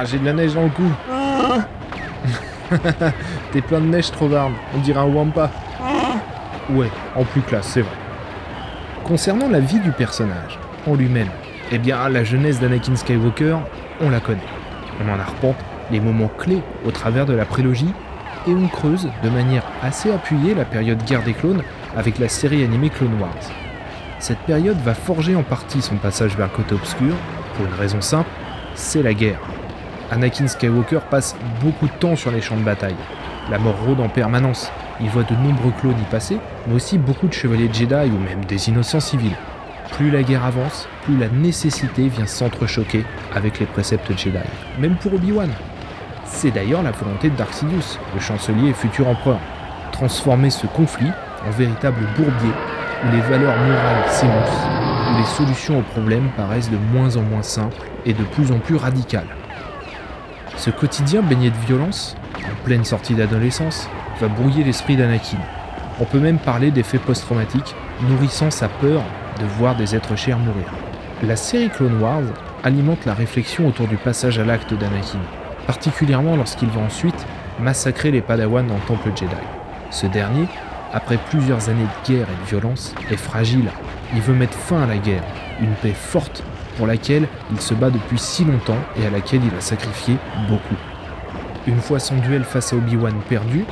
Ah, 0.00 0.04
j'ai 0.04 0.20
de 0.20 0.24
la 0.26 0.32
neige 0.32 0.54
dans 0.54 0.62
le 0.62 0.68
cou 0.68 0.88
T'es 3.52 3.60
plein 3.60 3.80
de 3.80 3.86
neige, 3.86 4.12
Trovarne. 4.12 4.52
On 4.72 4.78
dirait 4.78 5.00
un 5.00 5.06
Wampa. 5.06 5.50
Ouais, 6.70 6.88
en 7.16 7.24
plus 7.24 7.40
classe, 7.40 7.66
c'est 7.66 7.80
vrai. 7.80 7.96
Concernant 9.02 9.48
la 9.48 9.58
vie 9.58 9.80
du 9.80 9.90
personnage, 9.90 10.60
en 10.86 10.94
lui-même, 10.94 11.30
eh 11.72 11.78
bien, 11.78 12.08
la 12.10 12.22
jeunesse 12.22 12.60
d'Anakin 12.60 12.94
Skywalker, 12.94 13.56
on 14.00 14.10
la 14.10 14.20
connaît. 14.20 14.38
On 15.04 15.12
en 15.12 15.18
arpente 15.18 15.56
les 15.90 15.98
moments 15.98 16.30
clés 16.38 16.62
au 16.86 16.92
travers 16.92 17.26
de 17.26 17.32
la 17.32 17.44
prélogie 17.44 17.92
et 18.46 18.54
on 18.54 18.68
creuse 18.68 19.08
de 19.24 19.30
manière 19.30 19.64
assez 19.82 20.12
appuyée 20.12 20.54
la 20.54 20.64
période 20.64 21.02
guerre 21.06 21.24
des 21.24 21.34
clones 21.34 21.64
avec 21.96 22.20
la 22.20 22.28
série 22.28 22.62
animée 22.62 22.90
Clone 22.90 23.20
Wars. 23.20 23.34
Cette 24.20 24.38
période 24.46 24.78
va 24.78 24.94
forger 24.94 25.34
en 25.34 25.42
partie 25.42 25.82
son 25.82 25.96
passage 25.96 26.36
vers 26.36 26.46
le 26.46 26.52
côté 26.52 26.76
obscur, 26.76 27.16
pour 27.56 27.66
une 27.66 27.74
raison 27.74 28.00
simple, 28.00 28.30
c'est 28.76 29.02
la 29.02 29.12
guerre. 29.12 29.40
Anakin 30.10 30.46
Skywalker 30.48 31.00
passe 31.10 31.36
beaucoup 31.62 31.86
de 31.86 31.92
temps 31.92 32.16
sur 32.16 32.30
les 32.30 32.40
champs 32.40 32.56
de 32.56 32.62
bataille. 32.62 32.96
La 33.50 33.58
mort 33.58 33.76
rôde 33.86 34.00
en 34.00 34.08
permanence. 34.08 34.70
Il 35.00 35.10
voit 35.10 35.22
de 35.22 35.34
nombreux 35.34 35.72
clones 35.80 36.00
y 36.00 36.10
passer, 36.10 36.38
mais 36.66 36.74
aussi 36.74 36.96
beaucoup 36.96 37.28
de 37.28 37.32
chevaliers 37.32 37.70
Jedi 37.72 38.10
ou 38.10 38.18
même 38.18 38.44
des 38.46 38.68
innocents 38.68 39.00
civils. 39.00 39.36
Plus 39.92 40.10
la 40.10 40.22
guerre 40.22 40.44
avance, 40.44 40.88
plus 41.02 41.16
la 41.16 41.28
nécessité 41.28 42.08
vient 42.08 42.26
s'entrechoquer 42.26 43.04
avec 43.34 43.60
les 43.60 43.66
préceptes 43.66 44.16
Jedi. 44.16 44.38
Même 44.78 44.96
pour 44.96 45.14
Obi-Wan. 45.14 45.50
C'est 46.24 46.50
d'ailleurs 46.50 46.82
la 46.82 46.90
volonté 46.90 47.28
de 47.30 47.36
Dark 47.36 47.52
Sidious, 47.52 47.98
le 48.14 48.20
chancelier 48.20 48.70
et 48.70 48.74
futur 48.74 49.08
empereur. 49.08 49.38
Transformer 49.92 50.50
ce 50.50 50.66
conflit 50.66 51.10
en 51.46 51.50
véritable 51.50 52.00
bourbier 52.16 52.52
où 53.04 53.12
les 53.12 53.20
valeurs 53.20 53.56
morales 53.56 54.08
s'émoussent, 54.08 55.12
où 55.12 55.18
les 55.18 55.26
solutions 55.26 55.78
aux 55.78 55.82
problèmes 55.82 56.30
paraissent 56.36 56.70
de 56.70 56.78
moins 56.92 57.16
en 57.16 57.22
moins 57.22 57.42
simples 57.42 57.76
et 58.04 58.14
de 58.14 58.24
plus 58.24 58.50
en 58.52 58.58
plus 58.58 58.76
radicales. 58.76 59.37
Ce 60.58 60.70
quotidien 60.70 61.22
baigné 61.22 61.50
de 61.50 61.66
violence, 61.68 62.16
en 62.38 62.64
pleine 62.64 62.84
sortie 62.84 63.14
d'adolescence, 63.14 63.88
va 64.20 64.26
brouiller 64.26 64.64
l'esprit 64.64 64.96
d'Anakin. 64.96 65.38
On 66.00 66.04
peut 66.04 66.18
même 66.18 66.38
parler 66.38 66.72
d'effets 66.72 66.98
post-traumatiques, 66.98 67.76
nourrissant 68.08 68.50
sa 68.50 68.68
peur 68.68 69.02
de 69.40 69.46
voir 69.56 69.76
des 69.76 69.94
êtres 69.94 70.16
chers 70.16 70.38
mourir. 70.38 70.66
La 71.22 71.36
série 71.36 71.70
Clone 71.70 72.02
Wars 72.02 72.24
alimente 72.64 73.06
la 73.06 73.14
réflexion 73.14 73.68
autour 73.68 73.86
du 73.86 73.96
passage 73.96 74.40
à 74.40 74.44
l'acte 74.44 74.74
d'Anakin, 74.74 75.20
particulièrement 75.68 76.34
lorsqu'il 76.34 76.70
va 76.70 76.80
ensuite 76.80 77.26
massacrer 77.60 78.10
les 78.10 78.20
Padawans 78.20 78.66
dans 78.66 78.74
le 78.74 78.80
temple 78.80 79.10
Jedi. 79.14 79.30
Ce 79.90 80.08
dernier, 80.08 80.48
après 80.92 81.18
plusieurs 81.30 81.68
années 81.68 81.86
de 81.86 82.12
guerre 82.12 82.26
et 82.28 82.44
de 82.44 82.48
violence, 82.48 82.96
est 83.12 83.16
fragile. 83.16 83.70
Il 84.12 84.22
veut 84.22 84.34
mettre 84.34 84.58
fin 84.58 84.82
à 84.82 84.86
la 84.86 84.98
guerre, 84.98 85.22
une 85.60 85.74
paix 85.74 85.94
forte 85.94 86.42
pour 86.78 86.86
laquelle 86.86 87.28
il 87.50 87.60
se 87.60 87.74
bat 87.74 87.90
depuis 87.90 88.18
si 88.18 88.44
longtemps 88.44 88.78
et 88.96 89.04
à 89.04 89.10
laquelle 89.10 89.42
il 89.44 89.54
a 89.54 89.60
sacrifié 89.60 90.16
beaucoup. 90.48 90.76
Une 91.66 91.80
fois 91.80 91.98
son 91.98 92.16
duel 92.16 92.44
face 92.44 92.72
à 92.72 92.76
Obi-Wan 92.76 93.14
perdu, 93.28 93.64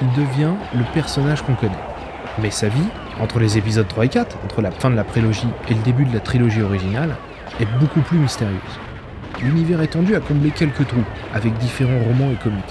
il 0.00 0.12
devient 0.12 0.52
le 0.72 0.84
personnage 0.94 1.42
qu'on 1.42 1.56
connaît. 1.56 1.72
Mais 2.40 2.50
sa 2.50 2.68
vie, 2.68 2.86
entre 3.20 3.40
les 3.40 3.58
épisodes 3.58 3.86
3 3.86 4.06
et 4.06 4.08
4, 4.08 4.38
entre 4.44 4.62
la 4.62 4.70
fin 4.70 4.88
de 4.88 4.94
la 4.94 5.04
prélogie 5.04 5.48
et 5.68 5.74
le 5.74 5.82
début 5.82 6.04
de 6.04 6.14
la 6.14 6.20
trilogie 6.20 6.62
originale, 6.62 7.16
est 7.60 7.68
beaucoup 7.80 8.00
plus 8.00 8.18
mystérieuse. 8.18 8.60
L'univers 9.42 9.82
étendu 9.82 10.14
a 10.14 10.20
comblé 10.20 10.50
quelques 10.50 10.86
trous, 10.86 11.04
avec 11.34 11.58
différents 11.58 12.02
romans 12.04 12.30
et 12.32 12.42
comics. 12.42 12.64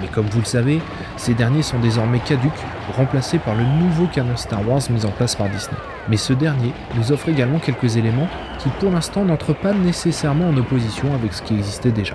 Mais 0.00 0.08
comme 0.08 0.26
vous 0.26 0.40
le 0.40 0.44
savez, 0.44 0.80
ces 1.16 1.34
derniers 1.34 1.62
sont 1.62 1.78
désormais 1.78 2.20
caducs, 2.20 2.52
remplacés 2.96 3.38
par 3.38 3.54
le 3.54 3.64
nouveau 3.64 4.06
canon 4.06 4.36
Star 4.36 4.66
Wars 4.68 4.82
mis 4.90 5.06
en 5.06 5.10
place 5.10 5.36
par 5.36 5.48
Disney. 5.48 5.78
Mais 6.08 6.16
ce 6.16 6.32
dernier 6.32 6.72
nous 6.96 7.12
offre 7.12 7.28
également 7.28 7.58
quelques 7.58 7.96
éléments 7.96 8.28
qui 8.58 8.68
pour 8.80 8.90
l'instant 8.90 9.24
n'entrent 9.24 9.54
pas 9.54 9.72
nécessairement 9.72 10.48
en 10.48 10.56
opposition 10.56 11.14
avec 11.14 11.32
ce 11.32 11.42
qui 11.42 11.54
existait 11.54 11.90
déjà, 11.90 12.14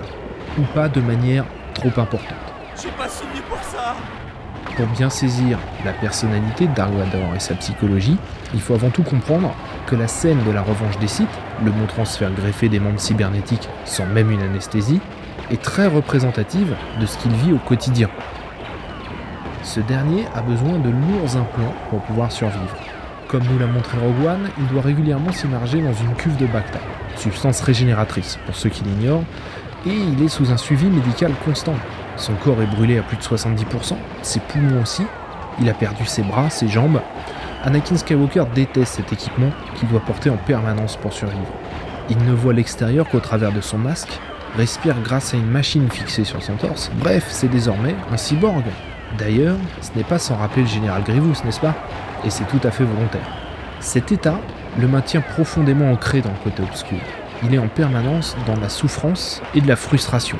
ou 0.58 0.62
pas 0.74 0.88
de 0.88 1.00
manière 1.00 1.44
trop 1.74 2.00
importante. 2.00 2.36
pas 2.96 3.08
signé 3.08 3.40
pour 3.48 3.62
ça 3.62 3.94
pour 4.76 4.86
bien 4.86 5.08
saisir 5.08 5.58
la 5.84 5.92
personnalité 5.92 6.66
de 6.66 6.74
Dark 6.74 6.92
Vador 6.92 7.34
et 7.36 7.38
sa 7.40 7.54
psychologie, 7.54 8.16
il 8.54 8.60
faut 8.60 8.74
avant 8.74 8.90
tout 8.90 9.04
comprendre 9.04 9.54
que 9.86 9.94
la 9.94 10.08
scène 10.08 10.42
de 10.44 10.50
la 10.50 10.62
revanche 10.62 10.98
des 10.98 11.06
Sith, 11.06 11.28
le 11.64 11.70
montrant 11.70 12.04
se 12.04 12.18
faire 12.18 12.32
greffer 12.32 12.68
des 12.68 12.80
membres 12.80 12.98
cybernétiques 12.98 13.68
sans 13.84 14.06
même 14.06 14.32
une 14.32 14.42
anesthésie, 14.42 15.00
est 15.50 15.62
très 15.62 15.86
représentative 15.86 16.74
de 17.00 17.06
ce 17.06 17.18
qu'il 17.18 17.32
vit 17.32 17.52
au 17.52 17.58
quotidien. 17.58 18.08
Ce 19.62 19.80
dernier 19.80 20.24
a 20.34 20.42
besoin 20.42 20.78
de 20.78 20.90
lourds 20.90 21.36
implants 21.36 21.74
pour 21.90 22.00
pouvoir 22.00 22.32
survivre. 22.32 22.76
Comme 23.28 23.42
nous 23.50 23.58
l'a 23.58 23.66
montré 23.66 23.98
Rogue 23.98 24.26
One, 24.26 24.50
il 24.58 24.66
doit 24.68 24.82
régulièrement 24.82 25.32
s'immerger 25.32 25.80
dans 25.80 25.92
une 25.92 26.14
cuve 26.14 26.36
de 26.36 26.46
Bacta, 26.46 26.78
substance 27.16 27.60
régénératrice 27.62 28.38
pour 28.46 28.54
ceux 28.54 28.68
qui 28.68 28.84
l'ignorent, 28.84 29.24
et 29.86 29.92
il 29.92 30.22
est 30.22 30.28
sous 30.28 30.50
un 30.52 30.56
suivi 30.56 30.86
médical 30.86 31.32
constant, 31.44 31.74
son 32.16 32.34
corps 32.34 32.62
est 32.62 32.66
brûlé 32.66 32.98
à 32.98 33.02
plus 33.02 33.16
de 33.16 33.22
70%, 33.22 33.96
ses 34.22 34.40
poumons 34.40 34.82
aussi, 34.82 35.04
il 35.60 35.68
a 35.68 35.74
perdu 35.74 36.04
ses 36.06 36.22
bras, 36.22 36.50
ses 36.50 36.68
jambes. 36.68 37.00
Anakin 37.64 37.96
Skywalker 37.96 38.44
déteste 38.54 38.94
cet 38.94 39.12
équipement 39.12 39.50
qu'il 39.76 39.88
doit 39.88 40.00
porter 40.00 40.30
en 40.30 40.36
permanence 40.36 40.96
pour 40.96 41.12
survivre. 41.12 41.52
Il 42.10 42.18
ne 42.18 42.32
voit 42.32 42.52
l'extérieur 42.52 43.08
qu'au 43.08 43.20
travers 43.20 43.52
de 43.52 43.60
son 43.60 43.78
masque, 43.78 44.20
respire 44.56 44.96
grâce 45.02 45.34
à 45.34 45.38
une 45.38 45.50
machine 45.50 45.90
fixée 45.90 46.24
sur 46.24 46.42
son 46.42 46.54
torse, 46.54 46.90
bref, 46.98 47.26
c'est 47.30 47.48
désormais 47.48 47.94
un 48.12 48.16
cyborg. 48.16 48.64
D'ailleurs, 49.18 49.56
ce 49.80 49.96
n'est 49.96 50.04
pas 50.04 50.18
sans 50.18 50.36
rappeler 50.36 50.62
le 50.62 50.68
général 50.68 51.02
Grievous, 51.04 51.34
n'est-ce 51.44 51.60
pas? 51.60 51.74
Et 52.24 52.30
c'est 52.30 52.44
tout 52.44 52.60
à 52.64 52.70
fait 52.70 52.84
volontaire. 52.84 53.26
Cet 53.80 54.12
état 54.12 54.40
le 54.78 54.88
maintient 54.88 55.20
profondément 55.20 55.90
ancré 55.90 56.20
dans 56.20 56.30
le 56.30 56.50
côté 56.50 56.62
obscur. 56.62 56.98
Il 57.42 57.54
est 57.54 57.58
en 57.58 57.68
permanence 57.68 58.36
dans 58.46 58.56
la 58.56 58.68
souffrance 58.68 59.42
et 59.54 59.60
de 59.60 59.68
la 59.68 59.76
frustration. 59.76 60.38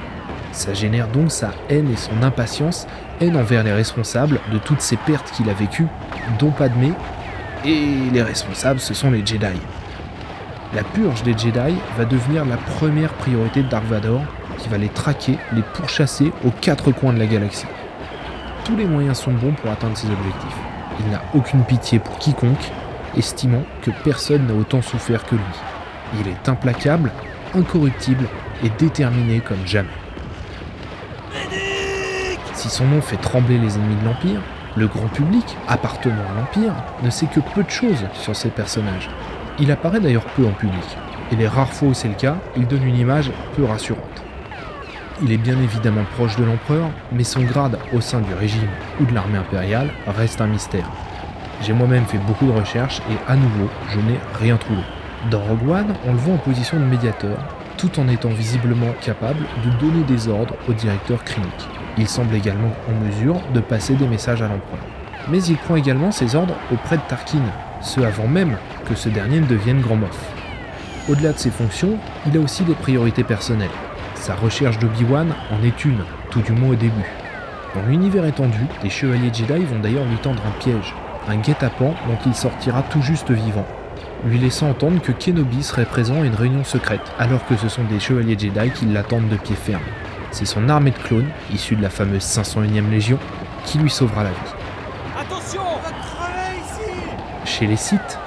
Ça 0.53 0.73
génère 0.73 1.09
donc 1.09 1.31
sa 1.31 1.50
haine 1.69 1.91
et 1.91 1.97
son 1.97 2.23
impatience, 2.23 2.87
haine 3.21 3.37
envers 3.37 3.64
les 3.64 3.73
responsables 3.73 4.41
de 4.53 4.59
toutes 4.59 4.81
ces 4.81 4.97
pertes 4.97 5.31
qu'il 5.33 5.50
a 5.50 5.53
vécues, 5.53 5.88
dont 6.38 6.50
Padmé, 6.50 6.93
et 7.64 8.11
les 8.12 8.23
responsables 8.23 8.81
ce 8.81 8.95
sont 8.95 9.11
les 9.11 9.26
Jedi. 9.26 9.59
La 10.75 10.83
purge 10.83 11.23
des 11.23 11.37
Jedi 11.37 11.75
va 11.97 12.05
devenir 12.05 12.45
la 12.45 12.57
première 12.57 13.12
priorité 13.14 13.62
de 13.62 13.69
Dark 13.69 13.85
Vador, 13.85 14.23
qui 14.59 14.69
va 14.69 14.79
les 14.79 14.88
traquer, 14.88 15.38
les 15.53 15.62
pourchasser 15.62 16.33
aux 16.45 16.50
quatre 16.50 16.93
coins 16.93 17.12
de 17.12 17.19
la 17.19 17.26
galaxie. 17.26 17.67
Tous 18.64 18.76
les 18.76 18.87
moyens 18.87 19.19
sont 19.19 19.33
bons 19.33 19.53
pour 19.53 19.71
atteindre 19.71 19.97
ses 19.97 20.09
objectifs. 20.09 20.74
Il 21.01 21.11
n'a 21.11 21.23
aucune 21.35 21.65
pitié 21.65 21.99
pour 21.99 22.19
quiconque, 22.19 22.71
estimant 23.17 23.63
que 23.83 23.91
personne 24.03 24.47
n'a 24.47 24.55
autant 24.55 24.83
souffert 24.83 25.25
que 25.25 25.35
lui. 25.35 26.21
Il 26.21 26.29
est 26.29 26.49
implacable, 26.49 27.13
incorruptible 27.55 28.27
et 28.63 28.71
déterminé 28.71 29.41
comme 29.41 29.67
jamais. 29.67 29.89
Si 32.55 32.71
son 32.71 32.87
nom 32.87 33.01
fait 33.01 33.17
trembler 33.17 33.59
les 33.59 33.77
ennemis 33.77 33.97
de 33.97 34.05
l'Empire, 34.05 34.41
le 34.77 34.89
grand 34.89 35.09
public, 35.09 35.45
appartenant 35.69 36.15
à 36.15 36.41
l'Empire, 36.41 36.75
ne 37.03 37.11
sait 37.11 37.27
que 37.27 37.41
peu 37.41 37.63
de 37.63 37.71
choses 37.71 38.07
sur 38.15 38.35
ces 38.35 38.49
personnages. 38.49 39.11
Il 39.59 39.71
apparaît 39.71 40.01
d'ailleurs 40.01 40.25
peu 40.37 40.47
en 40.47 40.53
public, 40.53 40.97
et 41.31 41.37
les 41.37 41.47
rares 41.47 41.73
fois 41.73 41.89
où 41.89 41.95
c'est 41.95 42.09
le 42.09 42.15
cas, 42.15 42.37
il 42.57 42.67
donne 42.67 42.85
une 42.85 42.97
image 42.97 43.31
peu 43.57 43.65
rassurante. 43.65 44.13
Il 45.25 45.33
est 45.33 45.38
bien 45.38 45.59
évidemment 45.59 46.04
proche 46.16 46.37
de 46.37 46.45
l'empereur, 46.45 46.90
mais 47.11 47.25
son 47.25 47.40
grade 47.45 47.78
au 47.95 48.02
sein 48.02 48.21
du 48.21 48.35
régime 48.35 48.69
ou 49.00 49.07
de 49.07 49.14
l'armée 49.14 49.38
impériale 49.38 49.88
reste 50.07 50.43
un 50.43 50.47
mystère. 50.47 50.85
J'ai 51.62 51.73
moi-même 51.73 52.04
fait 52.04 52.19
beaucoup 52.19 52.45
de 52.45 52.52
recherches 52.52 53.00
et 53.11 53.16
à 53.26 53.35
nouveau, 53.35 53.71
je 53.88 54.00
n'ai 54.00 54.19
rien 54.38 54.59
trouvé. 54.59 54.83
Dans 55.31 55.40
Rogue 55.40 55.66
One, 55.66 55.95
on 56.07 56.12
le 56.12 56.19
voit 56.19 56.35
en 56.35 56.38
position 56.38 56.78
de 56.78 56.85
médiateur, 56.85 57.38
tout 57.78 57.99
en 57.99 58.07
étant 58.09 58.28
visiblement 58.28 58.93
capable 59.00 59.40
de 59.64 59.71
donner 59.81 60.04
des 60.04 60.28
ordres 60.28 60.57
au 60.69 60.75
directeur 60.75 61.25
Krennic. 61.25 61.69
Il 61.97 62.07
semble 62.07 62.35
également 62.35 62.73
en 62.90 63.07
mesure 63.07 63.40
de 63.54 63.61
passer 63.61 63.95
des 63.95 64.07
messages 64.07 64.43
à 64.43 64.49
l'empereur. 64.49 64.85
Mais 65.31 65.43
il 65.43 65.57
prend 65.57 65.76
également 65.76 66.12
ses 66.12 66.37
ordres 66.37 66.57
auprès 66.71 66.99
de 66.99 67.02
Tarkin, 67.09 67.40
ce 67.81 68.00
avant 68.00 68.28
même 68.28 68.59
que 68.87 68.95
ce 68.95 69.09
dernier 69.09 69.40
ne 69.40 69.47
devienne 69.47 69.81
Grand 69.81 69.97
Moff. 69.97 70.21
Au-delà 71.09 71.33
de 71.33 71.38
ses 71.38 71.50
fonctions, 71.50 71.97
il 72.26 72.37
a 72.37 72.40
aussi 72.40 72.62
des 72.64 72.75
priorités 72.75 73.25
personnelles. 73.25 73.71
Sa 74.25 74.35
recherche 74.35 74.78
d'Obi-Wan 74.78 75.35
en 75.50 75.62
est 75.62 75.85
une, 75.85 76.02
tout 76.31 76.40
du 76.40 76.52
moins 76.52 76.71
au 76.71 76.75
début. 76.76 77.04
Dans 77.75 77.83
l'univers 77.83 78.25
étendu, 78.25 78.61
les 78.83 78.88
chevaliers 78.88 79.31
Jedi 79.31 79.66
vont 79.66 79.81
d'ailleurs 79.81 80.07
lui 80.07 80.16
tendre 80.16 80.40
un 80.47 80.61
piège, 80.61 80.95
un 81.28 81.37
guet-apens 81.37 81.93
dont 82.07 82.16
il 82.25 82.35
sortira 82.35 82.83
tout 82.85 83.02
juste 83.02 83.31
vivant, 83.31 83.66
lui 84.25 84.38
laissant 84.38 84.71
entendre 84.71 85.02
que 85.02 85.12
Kenobi 85.12 85.62
serait 85.62 85.85
présent 85.85 86.23
à 86.23 86.25
une 86.25 86.35
réunion 86.35 86.64
secrète, 86.64 87.02
alors 87.19 87.45
que 87.45 87.54
ce 87.54 87.69
sont 87.69 87.85
des 87.85 88.00
chevaliers 88.00 88.38
Jedi 88.38 88.71
qui 88.71 88.87
l'attendent 88.87 89.28
de 89.28 89.37
pied 89.37 89.57
ferme. 89.57 89.83
C'est 90.31 90.47
son 90.47 90.71
armée 90.71 90.93
de 90.93 90.97
clones, 90.97 91.28
issue 91.52 91.76
de 91.76 91.83
la 91.83 91.90
fameuse 91.90 92.25
501e 92.25 92.88
Légion, 92.88 93.19
qui 93.66 93.76
lui 93.76 93.90
sauvera 93.90 94.25
la 94.25 94.31
vie. 94.31 94.54
Attention, 95.21 95.61
on 95.61 95.83
va 95.83 95.90
crever 96.00 96.62
ici 96.64 96.90
Chez 97.45 97.66
les 97.66 97.76
Sith, 97.76 98.19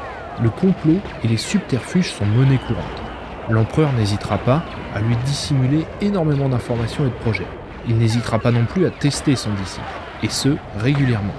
le 0.43 0.51
complot 0.51 0.99
et 1.23 1.27
les 1.27 1.37
subterfuges 1.37 2.11
sont 2.13 2.27
monnaie 2.27 2.59
courante. 2.67 3.01
L'empereur 3.49 3.91
n'hésitera 3.93 4.37
pas 4.37 4.63
lui 4.99 5.15
dissimuler 5.25 5.85
énormément 6.01 6.49
d'informations 6.49 7.05
et 7.05 7.09
de 7.09 7.13
projets. 7.13 7.47
Il 7.87 7.97
n'hésitera 7.97 8.39
pas 8.39 8.51
non 8.51 8.65
plus 8.65 8.85
à 8.85 8.89
tester 8.89 9.35
son 9.35 9.51
disciple, 9.53 9.85
et 10.23 10.29
ce, 10.29 10.49
régulièrement, 10.79 11.33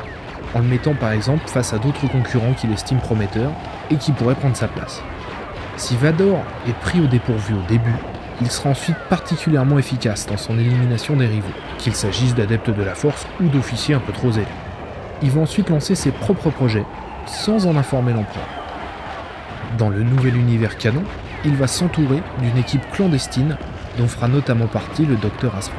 en 0.55 0.61
le 0.61 0.67
mettant 0.67 0.95
par 0.95 1.13
exemple 1.13 1.47
face 1.47 1.73
à 1.73 1.79
d'autres 1.79 2.09
concurrents 2.09 2.55
qu'il 2.55 2.73
estime 2.73 2.99
prometteurs 2.99 3.53
et 3.91 3.97
qui 3.97 4.13
pourraient 4.13 4.35
prendre 4.35 4.57
sa 4.57 4.69
place. 4.69 5.03
Si 5.77 5.97
Vador 5.97 6.43
est 6.67 6.79
pris 6.81 7.01
au 7.01 7.07
dépourvu 7.07 7.55
au 7.55 7.63
début, 7.69 7.95
il 8.41 8.51
sera 8.51 8.71
ensuite 8.71 8.97
particulièrement 9.09 9.79
efficace 9.79 10.27
dans 10.27 10.37
son 10.37 10.59
élimination 10.59 11.17
des 11.17 11.27
rivaux, 11.27 11.49
qu'il 11.79 11.95
s'agisse 11.95 12.35
d'adeptes 12.35 12.71
de 12.71 12.83
la 12.83 12.95
force 12.95 13.27
ou 13.41 13.49
d'officiers 13.49 13.95
un 13.95 14.01
peu 14.01 14.13
trop 14.13 14.31
zélés. 14.31 14.47
Il 15.23 15.31
va 15.31 15.41
ensuite 15.41 15.71
lancer 15.71 15.95
ses 15.95 16.13
propres 16.13 16.51
projets, 16.51 16.85
sans 17.27 17.67
en 17.67 17.77
informer 17.77 18.13
l'empereur. 18.13 18.47
Dans 19.77 19.91
le 19.91 20.03
nouvel 20.03 20.37
univers 20.37 20.79
canon, 20.79 21.03
il 21.45 21.55
va 21.55 21.67
s'entourer 21.67 22.23
d'une 22.41 22.57
équipe 22.59 22.89
clandestine 22.93 23.57
dont 23.99 24.09
fera 24.09 24.29
notamment 24.29 24.67
partie 24.67 25.07
le 25.07 25.17
docteur 25.17 25.55
Asper. 25.57 25.75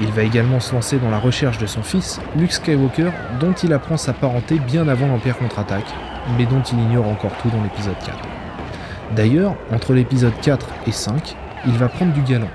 Il 0.00 0.10
va 0.12 0.22
également 0.22 0.60
se 0.60 0.74
lancer 0.74 0.98
dans 0.98 1.10
la 1.10 1.18
recherche 1.18 1.58
de 1.58 1.66
son 1.66 1.82
fils, 1.82 2.20
Luke 2.36 2.52
Skywalker, 2.52 3.10
dont 3.38 3.52
il 3.52 3.72
apprend 3.72 3.96
sa 3.96 4.12
parenté 4.12 4.58
bien 4.58 4.88
avant 4.88 5.06
l'Empire 5.06 5.36
contre-attaque, 5.36 5.92
mais 6.38 6.46
dont 6.46 6.62
il 6.62 6.78
ignore 6.78 7.08
encore 7.08 7.32
tout 7.42 7.50
dans 7.50 7.62
l'épisode 7.62 7.98
4. 8.04 8.16
D'ailleurs, 9.14 9.56
entre 9.72 9.92
l'épisode 9.92 10.32
4 10.40 10.66
et 10.86 10.92
5, 10.92 11.36
il 11.66 11.72
va 11.72 11.88
prendre 11.88 12.12
du 12.12 12.22
galant, 12.22 12.48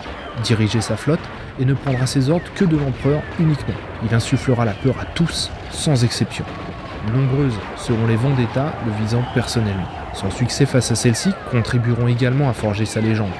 diriger 0.43 0.81
sa 0.81 0.95
flotte 0.95 1.19
et 1.59 1.65
ne 1.65 1.73
prendra 1.73 2.07
ses 2.07 2.29
ordres 2.29 2.51
que 2.55 2.65
de 2.65 2.77
l'empereur 2.77 3.21
uniquement. 3.39 3.75
Il 4.03 4.13
insufflera 4.15 4.65
la 4.65 4.73
peur 4.73 4.95
à 4.99 5.05
tous, 5.05 5.51
sans 5.69 6.03
exception. 6.03 6.45
Nombreuses 7.13 7.59
seront 7.77 8.07
les 8.07 8.15
vendettas 8.15 8.73
le 8.85 8.91
visant 9.03 9.23
personnellement. 9.33 10.04
Son 10.15 10.31
succès 10.31 10.65
face 10.65 10.91
à 10.91 10.95
celle-ci 10.95 11.31
contribueront 11.51 12.07
également 12.07 12.49
à 12.49 12.53
forger 12.53 12.85
sa 12.85 13.01
légende. 13.01 13.33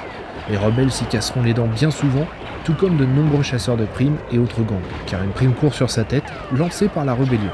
Les 0.50 0.58
rebelles 0.58 0.92
s'y 0.92 1.06
casseront 1.06 1.42
les 1.42 1.54
dents 1.54 1.66
bien 1.66 1.90
souvent, 1.90 2.26
tout 2.64 2.74
comme 2.74 2.98
de 2.98 3.06
nombreux 3.06 3.42
chasseurs 3.42 3.78
de 3.78 3.86
primes 3.86 4.18
et 4.30 4.38
autres 4.38 4.62
gangs, 4.62 4.78
car 5.06 5.22
une 5.22 5.30
prime 5.30 5.54
court 5.54 5.72
sur 5.72 5.90
sa 5.90 6.04
tête, 6.04 6.24
lancée 6.52 6.88
par 6.88 7.06
la 7.06 7.14
rébellion. 7.14 7.50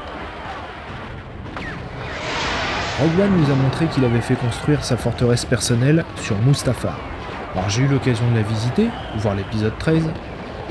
Rogue 2.99 3.29
nous 3.31 3.51
a 3.51 3.55
montré 3.55 3.87
qu'il 3.87 4.03
avait 4.03 4.21
fait 4.21 4.35
construire 4.35 4.83
sa 4.83 4.97
forteresse 4.97 5.45
personnelle 5.45 6.03
sur 6.17 6.37
Mustafar. 6.39 6.99
Alors 7.55 7.69
j'ai 7.69 7.83
eu 7.83 7.87
l'occasion 7.87 8.29
de 8.29 8.35
la 8.35 8.43
visiter, 8.43 8.89
voir 9.17 9.35
l'épisode 9.35 9.77
13, 9.79 10.09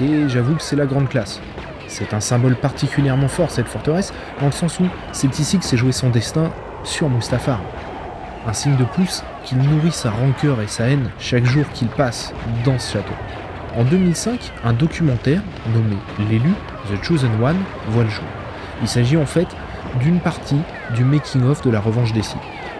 et 0.01 0.29
j'avoue 0.29 0.57
que 0.57 0.63
c'est 0.63 0.77
la 0.77 0.87
grande 0.87 1.09
classe. 1.09 1.41
C'est 1.89 2.13
un 2.15 2.21
symbole 2.21 2.57
particulièrement 2.57 3.29
fort 3.29 3.51
cette 3.51 3.69
forteresse, 3.69 4.13
dans 4.41 4.47
le 4.47 4.53
sens 4.53 4.79
où 4.79 4.85
c'est 5.13 5.39
ici 5.39 5.59
s'est 5.63 5.77
joué 5.77 5.93
son 5.93 6.11
destin 6.11 6.51
sur 6.85 7.09
Mustafar. 7.09 7.61
Un 8.47 8.53
signe 8.53 8.77
de 8.77 8.85
plus 8.85 9.23
qu'il 9.45 9.59
nourrit 9.59 9.93
sa 9.93 10.11
rancœur 10.11 10.61
et 10.61 10.67
sa 10.67 10.85
haine 10.89 11.11
chaque 11.19 11.45
jour 11.45 11.65
qu'il 11.73 11.89
passe 11.89 12.33
dans 12.65 12.79
ce 12.79 12.95
château. 12.95 13.15
En 13.77 13.85
2005, 13.85 14.53
un 14.65 14.73
documentaire 14.73 15.41
nommé 15.73 15.97
L'élu, 16.29 16.53
The 16.91 17.03
Chosen 17.05 17.31
One, 17.43 17.57
voit 17.89 18.05
le 18.05 18.11
jour. 18.11 18.25
Il 18.83 18.89
s'agit 18.89 19.17
en 19.17 19.27
fait 19.27 19.47
d'une 20.01 20.19
partie 20.19 20.61
du 20.95 21.05
making-of 21.05 21.63
de 21.63 21.71
la 21.71 21.81
revanche 21.81 22.13
des 22.13 22.23
Sith. 22.23 22.37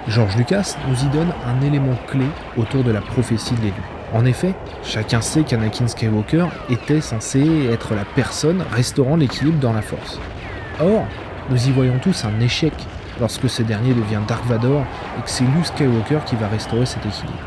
George 0.09 0.37
Lucas 0.37 0.77
nous 0.89 1.05
y 1.05 1.09
donne 1.11 1.33
un 1.47 1.65
élément 1.65 1.97
clé 2.09 2.27
autour 2.57 2.83
de 2.83 2.91
la 2.91 3.01
prophétie 3.01 3.55
de 3.55 3.61
l'élu. 3.61 3.83
En 4.13 4.25
effet, 4.25 4.55
chacun 4.83 5.21
sait 5.21 5.45
qu'Anakin 5.45 5.87
Skywalker 5.87 6.47
était 6.69 7.01
censé 7.01 7.69
être 7.71 7.95
la 7.95 8.05
personne 8.05 8.63
restaurant 8.73 9.17
l'équilibre 9.17 9.61
dans 9.61 9.73
la 9.73 9.81
force. 9.81 10.19
Or, 10.81 11.07
nous 11.51 11.69
y 11.69 11.71
voyons 11.71 11.99
tous 12.03 12.25
un 12.25 12.41
échec 12.41 12.73
lorsque 13.23 13.49
ce 13.49 13.63
dernier 13.63 13.95
devient 13.95 14.21
Dark 14.27 14.45
Vador 14.47 14.85
et 15.17 15.23
que 15.23 15.31
c'est 15.31 15.45
Luke 15.45 15.67
Skywalker 15.67 16.19
qui 16.27 16.35
va 16.35 16.49
restaurer 16.49 16.85
cet 16.85 17.07
équilibre. 17.07 17.39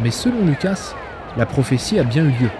Mais 0.00 0.12
selon 0.12 0.46
Lucas, 0.46 0.94
la 1.36 1.44
prophétie 1.44 1.98
a 1.98 2.04
bien 2.04 2.24
eu 2.24 2.30
lieu. 2.30 2.50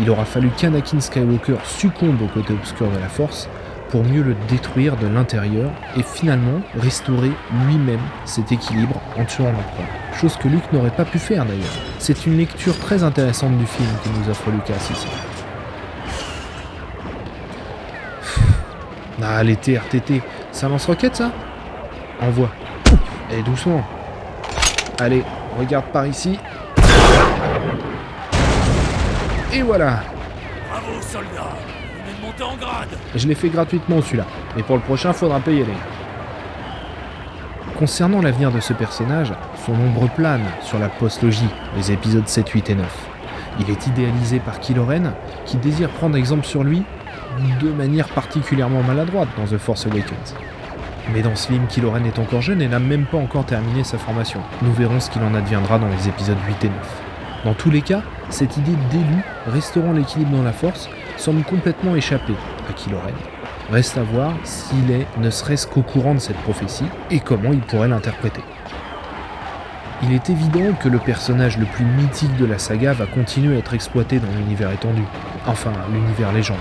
Il 0.00 0.08
aura 0.08 0.24
fallu 0.24 0.48
qu'Anakin 0.56 1.00
Skywalker 1.00 1.56
succombe 1.64 2.22
au 2.22 2.28
côté 2.28 2.52
obscur 2.54 2.88
de 2.88 2.98
la 2.98 3.08
force 3.08 3.48
pour 3.90 4.04
mieux 4.04 4.22
le 4.22 4.36
détruire 4.48 4.96
de 4.96 5.08
l'intérieur 5.08 5.72
et 5.96 6.04
finalement 6.04 6.60
restaurer 6.78 7.32
lui-même 7.66 7.98
cet 8.24 8.52
équilibre 8.52 9.00
en 9.18 9.24
tuant 9.24 9.46
l'empereur. 9.46 9.88
Chose 10.20 10.36
que 10.36 10.46
Luke 10.46 10.72
n'aurait 10.72 10.94
pas 10.94 11.04
pu 11.04 11.18
faire 11.18 11.44
d'ailleurs. 11.46 11.66
C'est 11.98 12.26
une 12.26 12.36
lecture 12.36 12.78
très 12.78 13.02
intéressante 13.02 13.58
du 13.58 13.66
film 13.66 13.88
que 14.04 14.08
nous 14.10 14.30
offre 14.30 14.50
Lucas 14.52 14.74
ici. 14.92 15.08
Ah, 19.20 19.42
les 19.42 19.56
TRTT, 19.56 20.22
ça 20.52 20.68
lance-roquette 20.68 21.16
ça? 21.16 21.32
Envoie. 22.20 22.50
Et 23.30 23.42
doucement. 23.42 23.82
Allez, 24.98 25.22
regarde 25.58 25.86
par 25.92 26.06
ici. 26.06 26.38
Et 29.52 29.62
voilà 29.62 30.02
Bravo, 30.68 31.00
soldat 31.00 31.28
Vous 31.28 32.04
venez 32.04 32.16
de 32.16 32.26
monter 32.26 32.42
en 32.42 32.56
grade 32.56 32.88
Je 33.14 33.26
l'ai 33.28 33.34
fait 33.34 33.48
gratuitement 33.48 34.02
celui-là, 34.02 34.26
mais 34.56 34.62
pour 34.62 34.76
le 34.76 34.82
prochain, 34.82 35.12
faudra 35.12 35.40
payer 35.40 35.64
les. 35.64 35.72
Concernant 37.78 38.20
l'avenir 38.20 38.50
de 38.50 38.60
ce 38.60 38.72
personnage, 38.72 39.32
son 39.64 39.72
ombre 39.72 40.08
plane 40.10 40.44
sur 40.62 40.78
la 40.78 40.88
post-logie, 40.88 41.48
les 41.76 41.92
épisodes 41.92 42.26
7, 42.26 42.48
8 42.48 42.70
et 42.70 42.74
9. 42.74 43.08
Il 43.60 43.70
est 43.70 43.86
idéalisé 43.86 44.40
par 44.40 44.58
Kylo 44.58 44.84
Ren, 44.84 45.12
qui 45.46 45.56
désire 45.56 45.88
prendre 45.90 46.16
exemple 46.16 46.44
sur 46.44 46.64
lui 46.64 46.82
de 47.60 47.70
manière 47.70 48.08
particulièrement 48.08 48.82
maladroite 48.82 49.28
dans 49.36 49.44
The 49.44 49.58
Force 49.58 49.86
Awakens. 49.86 50.34
Mais 51.12 51.22
dans 51.22 51.34
ce 51.34 51.48
film, 51.48 51.66
Kylo 51.66 51.90
Ren 51.90 52.04
est 52.04 52.18
encore 52.18 52.42
jeune 52.42 52.60
et 52.60 52.68
n'a 52.68 52.78
même 52.78 53.06
pas 53.06 53.16
encore 53.16 53.46
terminé 53.46 53.82
sa 53.82 53.96
formation. 53.96 54.40
Nous 54.62 54.72
verrons 54.72 55.00
ce 55.00 55.10
qu'il 55.10 55.22
en 55.22 55.34
adviendra 55.34 55.78
dans 55.78 55.88
les 55.88 56.08
épisodes 56.08 56.36
8 56.46 56.64
et 56.64 56.68
9. 56.68 56.76
Dans 57.44 57.54
tous 57.54 57.70
les 57.70 57.82
cas, 57.82 58.02
cette 58.28 58.56
idée 58.56 58.76
d'élu 58.90 59.22
restaurant 59.46 59.92
l'équilibre 59.92 60.36
dans 60.36 60.42
la 60.42 60.52
force 60.52 60.90
semble 61.16 61.42
complètement 61.44 61.96
échapper 61.96 62.34
à 62.68 62.72
Kylo 62.72 62.98
Ren. 62.98 63.14
Reste 63.72 63.96
à 63.96 64.02
voir 64.02 64.34
s'il 64.44 64.90
est 64.90 65.06
ne 65.18 65.30
serait-ce 65.30 65.66
qu'au 65.66 65.82
courant 65.82 66.14
de 66.14 66.18
cette 66.18 66.36
prophétie 66.38 66.86
et 67.10 67.20
comment 67.20 67.52
il 67.52 67.60
pourrait 67.60 67.88
l'interpréter. 67.88 68.42
Il 70.02 70.12
est 70.12 70.30
évident 70.30 70.74
que 70.80 70.88
le 70.88 70.98
personnage 70.98 71.58
le 71.58 71.66
plus 71.66 71.84
mythique 71.84 72.36
de 72.36 72.44
la 72.44 72.58
saga 72.58 72.92
va 72.92 73.06
continuer 73.06 73.56
à 73.56 73.58
être 73.58 73.74
exploité 73.74 74.20
dans 74.20 74.30
l'univers 74.38 74.70
étendu, 74.70 75.02
enfin 75.46 75.72
l'univers 75.92 76.32
légende. 76.32 76.58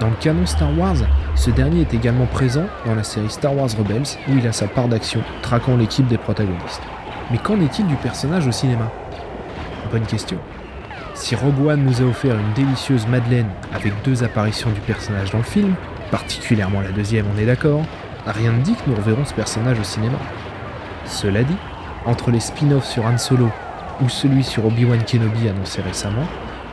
Dans 0.00 0.08
le 0.08 0.16
canon 0.16 0.44
Star 0.44 0.76
Wars, 0.76 0.96
ce 1.38 1.50
dernier 1.50 1.82
est 1.82 1.94
également 1.94 2.26
présent 2.26 2.64
dans 2.84 2.96
la 2.96 3.04
série 3.04 3.30
Star 3.30 3.56
Wars 3.56 3.70
Rebels 3.78 4.18
où 4.28 4.36
il 4.36 4.46
a 4.48 4.52
sa 4.52 4.66
part 4.66 4.88
d'action, 4.88 5.20
traquant 5.40 5.76
l'équipe 5.76 6.06
des 6.08 6.18
protagonistes. 6.18 6.82
Mais 7.30 7.38
qu'en 7.38 7.60
est-il 7.60 7.86
du 7.86 7.94
personnage 7.94 8.48
au 8.48 8.52
cinéma? 8.52 8.90
Bonne 9.92 10.04
question. 10.04 10.38
Si 11.14 11.36
Rogue 11.36 11.64
One 11.64 11.84
nous 11.84 12.02
a 12.02 12.04
offert 12.04 12.36
une 12.36 12.52
délicieuse 12.54 13.06
Madeleine 13.06 13.48
avec 13.72 13.92
deux 14.02 14.24
apparitions 14.24 14.70
du 14.70 14.80
personnage 14.80 15.30
dans 15.30 15.38
le 15.38 15.44
film, 15.44 15.74
particulièrement 16.10 16.80
la 16.80 16.90
deuxième 16.90 17.26
on 17.32 17.38
est 17.38 17.46
d'accord, 17.46 17.82
rien 18.26 18.50
ne 18.50 18.60
dit 18.60 18.74
que 18.74 18.90
nous 18.90 18.96
reverrons 18.96 19.24
ce 19.24 19.34
personnage 19.34 19.78
au 19.78 19.84
cinéma. 19.84 20.18
Cela 21.04 21.44
dit, 21.44 21.56
entre 22.04 22.32
les 22.32 22.40
spin-offs 22.40 22.88
sur 22.88 23.06
Han 23.06 23.16
Solo 23.16 23.48
ou 24.00 24.08
celui 24.08 24.42
sur 24.42 24.66
Obi-Wan 24.66 25.04
Kenobi 25.04 25.48
annoncé 25.48 25.82
récemment, 25.82 26.26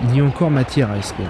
il 0.04 0.18
y 0.18 0.22
a 0.22 0.26
encore 0.26 0.50
matière 0.50 0.90
à 0.90 0.98
espérer. 0.98 1.30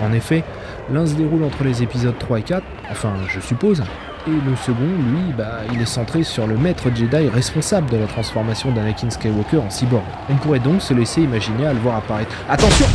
En 0.00 0.12
effet, 0.12 0.44
l'un 0.92 1.06
se 1.06 1.14
déroule 1.14 1.44
entre 1.44 1.64
les 1.64 1.82
épisodes 1.82 2.18
3 2.18 2.38
et 2.38 2.42
4, 2.42 2.62
enfin 2.90 3.12
je 3.28 3.40
suppose, 3.40 3.82
et 4.26 4.30
le 4.30 4.54
second, 4.54 4.74
lui, 4.82 5.32
bah, 5.36 5.60
il 5.72 5.80
est 5.80 5.86
centré 5.86 6.24
sur 6.24 6.46
le 6.46 6.58
maître 6.58 6.88
Jedi 6.94 7.28
responsable 7.28 7.88
de 7.88 7.96
la 7.96 8.06
transformation 8.06 8.70
d'Anakin 8.70 9.08
Skywalker 9.08 9.58
en 9.58 9.70
cyborg. 9.70 10.04
On 10.28 10.34
pourrait 10.34 10.58
donc 10.58 10.82
se 10.82 10.92
laisser 10.92 11.22
imaginer 11.22 11.66
à 11.66 11.72
le 11.72 11.78
voir 11.78 11.96
apparaître. 11.96 12.34
Attention 12.48 12.86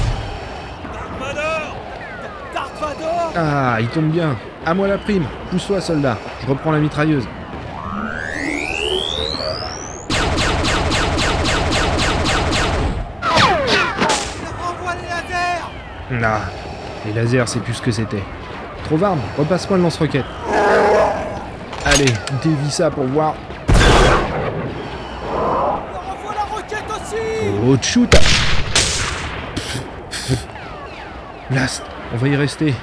Dark 0.93 1.09
Vador 1.19 1.75
Dark 2.53 2.71
Vador 2.79 3.33
Ah, 3.35 3.77
il 3.79 3.87
tombe 3.87 4.11
bien. 4.11 4.35
À 4.67 4.75
moi 4.75 4.87
la 4.87 4.99
prime. 4.99 5.25
Pousse-toi, 5.49 5.81
soldat. 5.81 6.17
Je 6.43 6.47
reprends 6.47 6.71
la 6.71 6.79
mitrailleuse. 6.79 7.27
Ah, 16.23 16.41
les 17.05 17.13
lasers, 17.13 17.43
c'est 17.47 17.59
plus 17.61 17.73
ce 17.73 17.81
que 17.81 17.91
c'était. 17.91 18.23
Trovarne, 18.85 19.19
repasse-moi 19.37 19.77
le 19.77 19.83
lance-roquette. 19.83 20.25
Allez, 21.85 22.11
dévie 22.43 22.71
ça 22.71 22.89
pour 22.89 23.05
voir. 23.05 23.35
La 26.35 26.43
roquette 26.55 26.83
aussi 26.89 27.15
Oh, 27.67 27.75
shoot 27.81 28.09
Blast, 31.49 31.83
on 32.13 32.17
va 32.17 32.27
y 32.27 32.35
rester. 32.35 32.73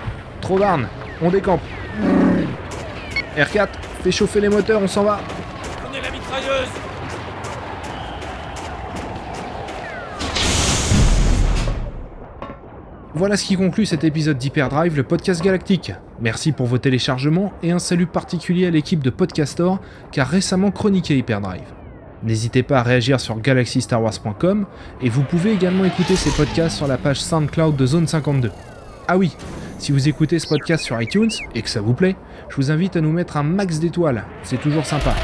Trovarne, 0.41 0.87
on 1.21 1.31
décampe. 1.31 1.61
R4, 3.37 3.69
fais 4.05 4.13
chauffer 4.13 4.41
les 4.41 4.49
moteurs, 4.49 4.81
on 4.83 4.89
s'en 4.89 5.03
va. 5.05 5.21
Voilà 13.15 13.37
ce 13.37 13.45
qui 13.45 13.57
conclut 13.57 13.85
cet 13.85 14.05
épisode 14.05 14.39
d'Hyperdrive, 14.39 14.97
le 14.97 15.03
podcast 15.03 15.43
galactique. 15.43 15.93
Merci 16.19 16.51
pour 16.51 16.65
vos 16.67 16.79
téléchargements 16.79 17.53
et 17.63 17.71
un 17.71 17.79
salut 17.79 18.07
particulier 18.07 18.67
à 18.67 18.71
l'équipe 18.71 19.05
de 19.05 19.11
Podcastor 19.11 19.81
qui 20.11 20.21
a 20.21 20.25
récemment 20.25 20.71
chroniqué 20.71 21.19
Hyperdrive. 21.19 21.61
N'hésitez 22.23 22.63
pas 22.63 22.79
à 22.79 22.83
réagir 22.83 23.21
sur 23.21 23.39
galaxystarwars.com 23.39 24.65
et 25.03 25.11
vous 25.11 25.25
pouvez 25.25 25.53
également 25.53 25.85
écouter 25.85 26.17
ces 26.17 26.31
podcasts 26.31 26.79
sur 26.79 26.87
la 26.87 26.97
page 26.97 27.21
SoundCloud 27.21 27.77
de 27.77 27.85
Zone 27.85 28.07
52. 28.07 28.51
Ah 29.09 29.19
oui, 29.19 29.37
si 29.79 29.93
vous 29.93 30.09
écoutez 30.09 30.39
ce 30.39 30.49
podcast 30.49 30.83
sur 30.83 31.01
iTunes 31.03 31.33
et 31.55 31.61
que 31.61 31.69
ça 31.69 31.83
vous 31.83 31.93
plaît, 31.93 32.17
je 32.49 32.57
vous 32.57 32.71
invite 32.71 32.97
à 32.97 33.03
nous 33.03 33.13
mettre 33.13 33.37
un 33.37 33.43
max 33.43 33.79
d'étoiles, 33.79 34.25
c'est 34.43 34.61
toujours 34.61 34.87
sympa. 34.87 35.15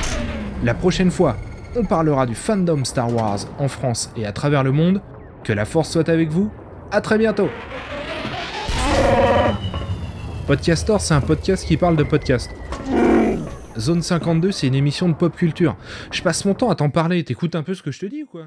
La 0.63 0.75
prochaine 0.75 1.11
fois, 1.11 1.39
on 1.75 1.85
parlera 1.85 2.27
du 2.27 2.35
fandom 2.35 2.85
Star 2.85 3.11
Wars 3.15 3.39
en 3.59 3.69
France 3.69 4.13
et 4.15 4.27
à 4.27 4.33
travers 4.33 4.63
le 4.63 4.73
monde. 4.73 5.01
Que 5.43 5.55
la 5.55 5.65
force 5.65 5.91
soit 5.91 6.11
avec 6.11 6.29
vous, 6.29 6.51
à 6.91 7.01
très 7.01 7.19
bientôt 7.19 7.49
Podcastor, 10.47 11.01
c'est 11.01 11.13
un 11.13 11.21
podcast 11.21 11.67
qui 11.67 11.77
parle 11.77 11.97
de 11.97 12.05
podcast. 12.05 12.51
Zone 13.79 14.01
52, 14.01 14.51
c'est 14.51 14.67
une 14.67 14.75
émission 14.75 15.09
de 15.09 15.15
pop 15.15 15.37
culture. 15.37 15.77
Je 16.11 16.23
passe 16.23 16.45
mon 16.47 16.55
temps 16.55 16.71
à 16.71 16.75
t'en 16.75 16.89
parler, 16.89 17.23
t'écoutes 17.23 17.55
un 17.55 17.63
peu 17.63 17.75
ce 17.75 17.83
que 17.83 17.91
je 17.91 18.01
te 18.01 18.07
dis 18.07 18.23
ou 18.23 18.27
quoi? 18.27 18.47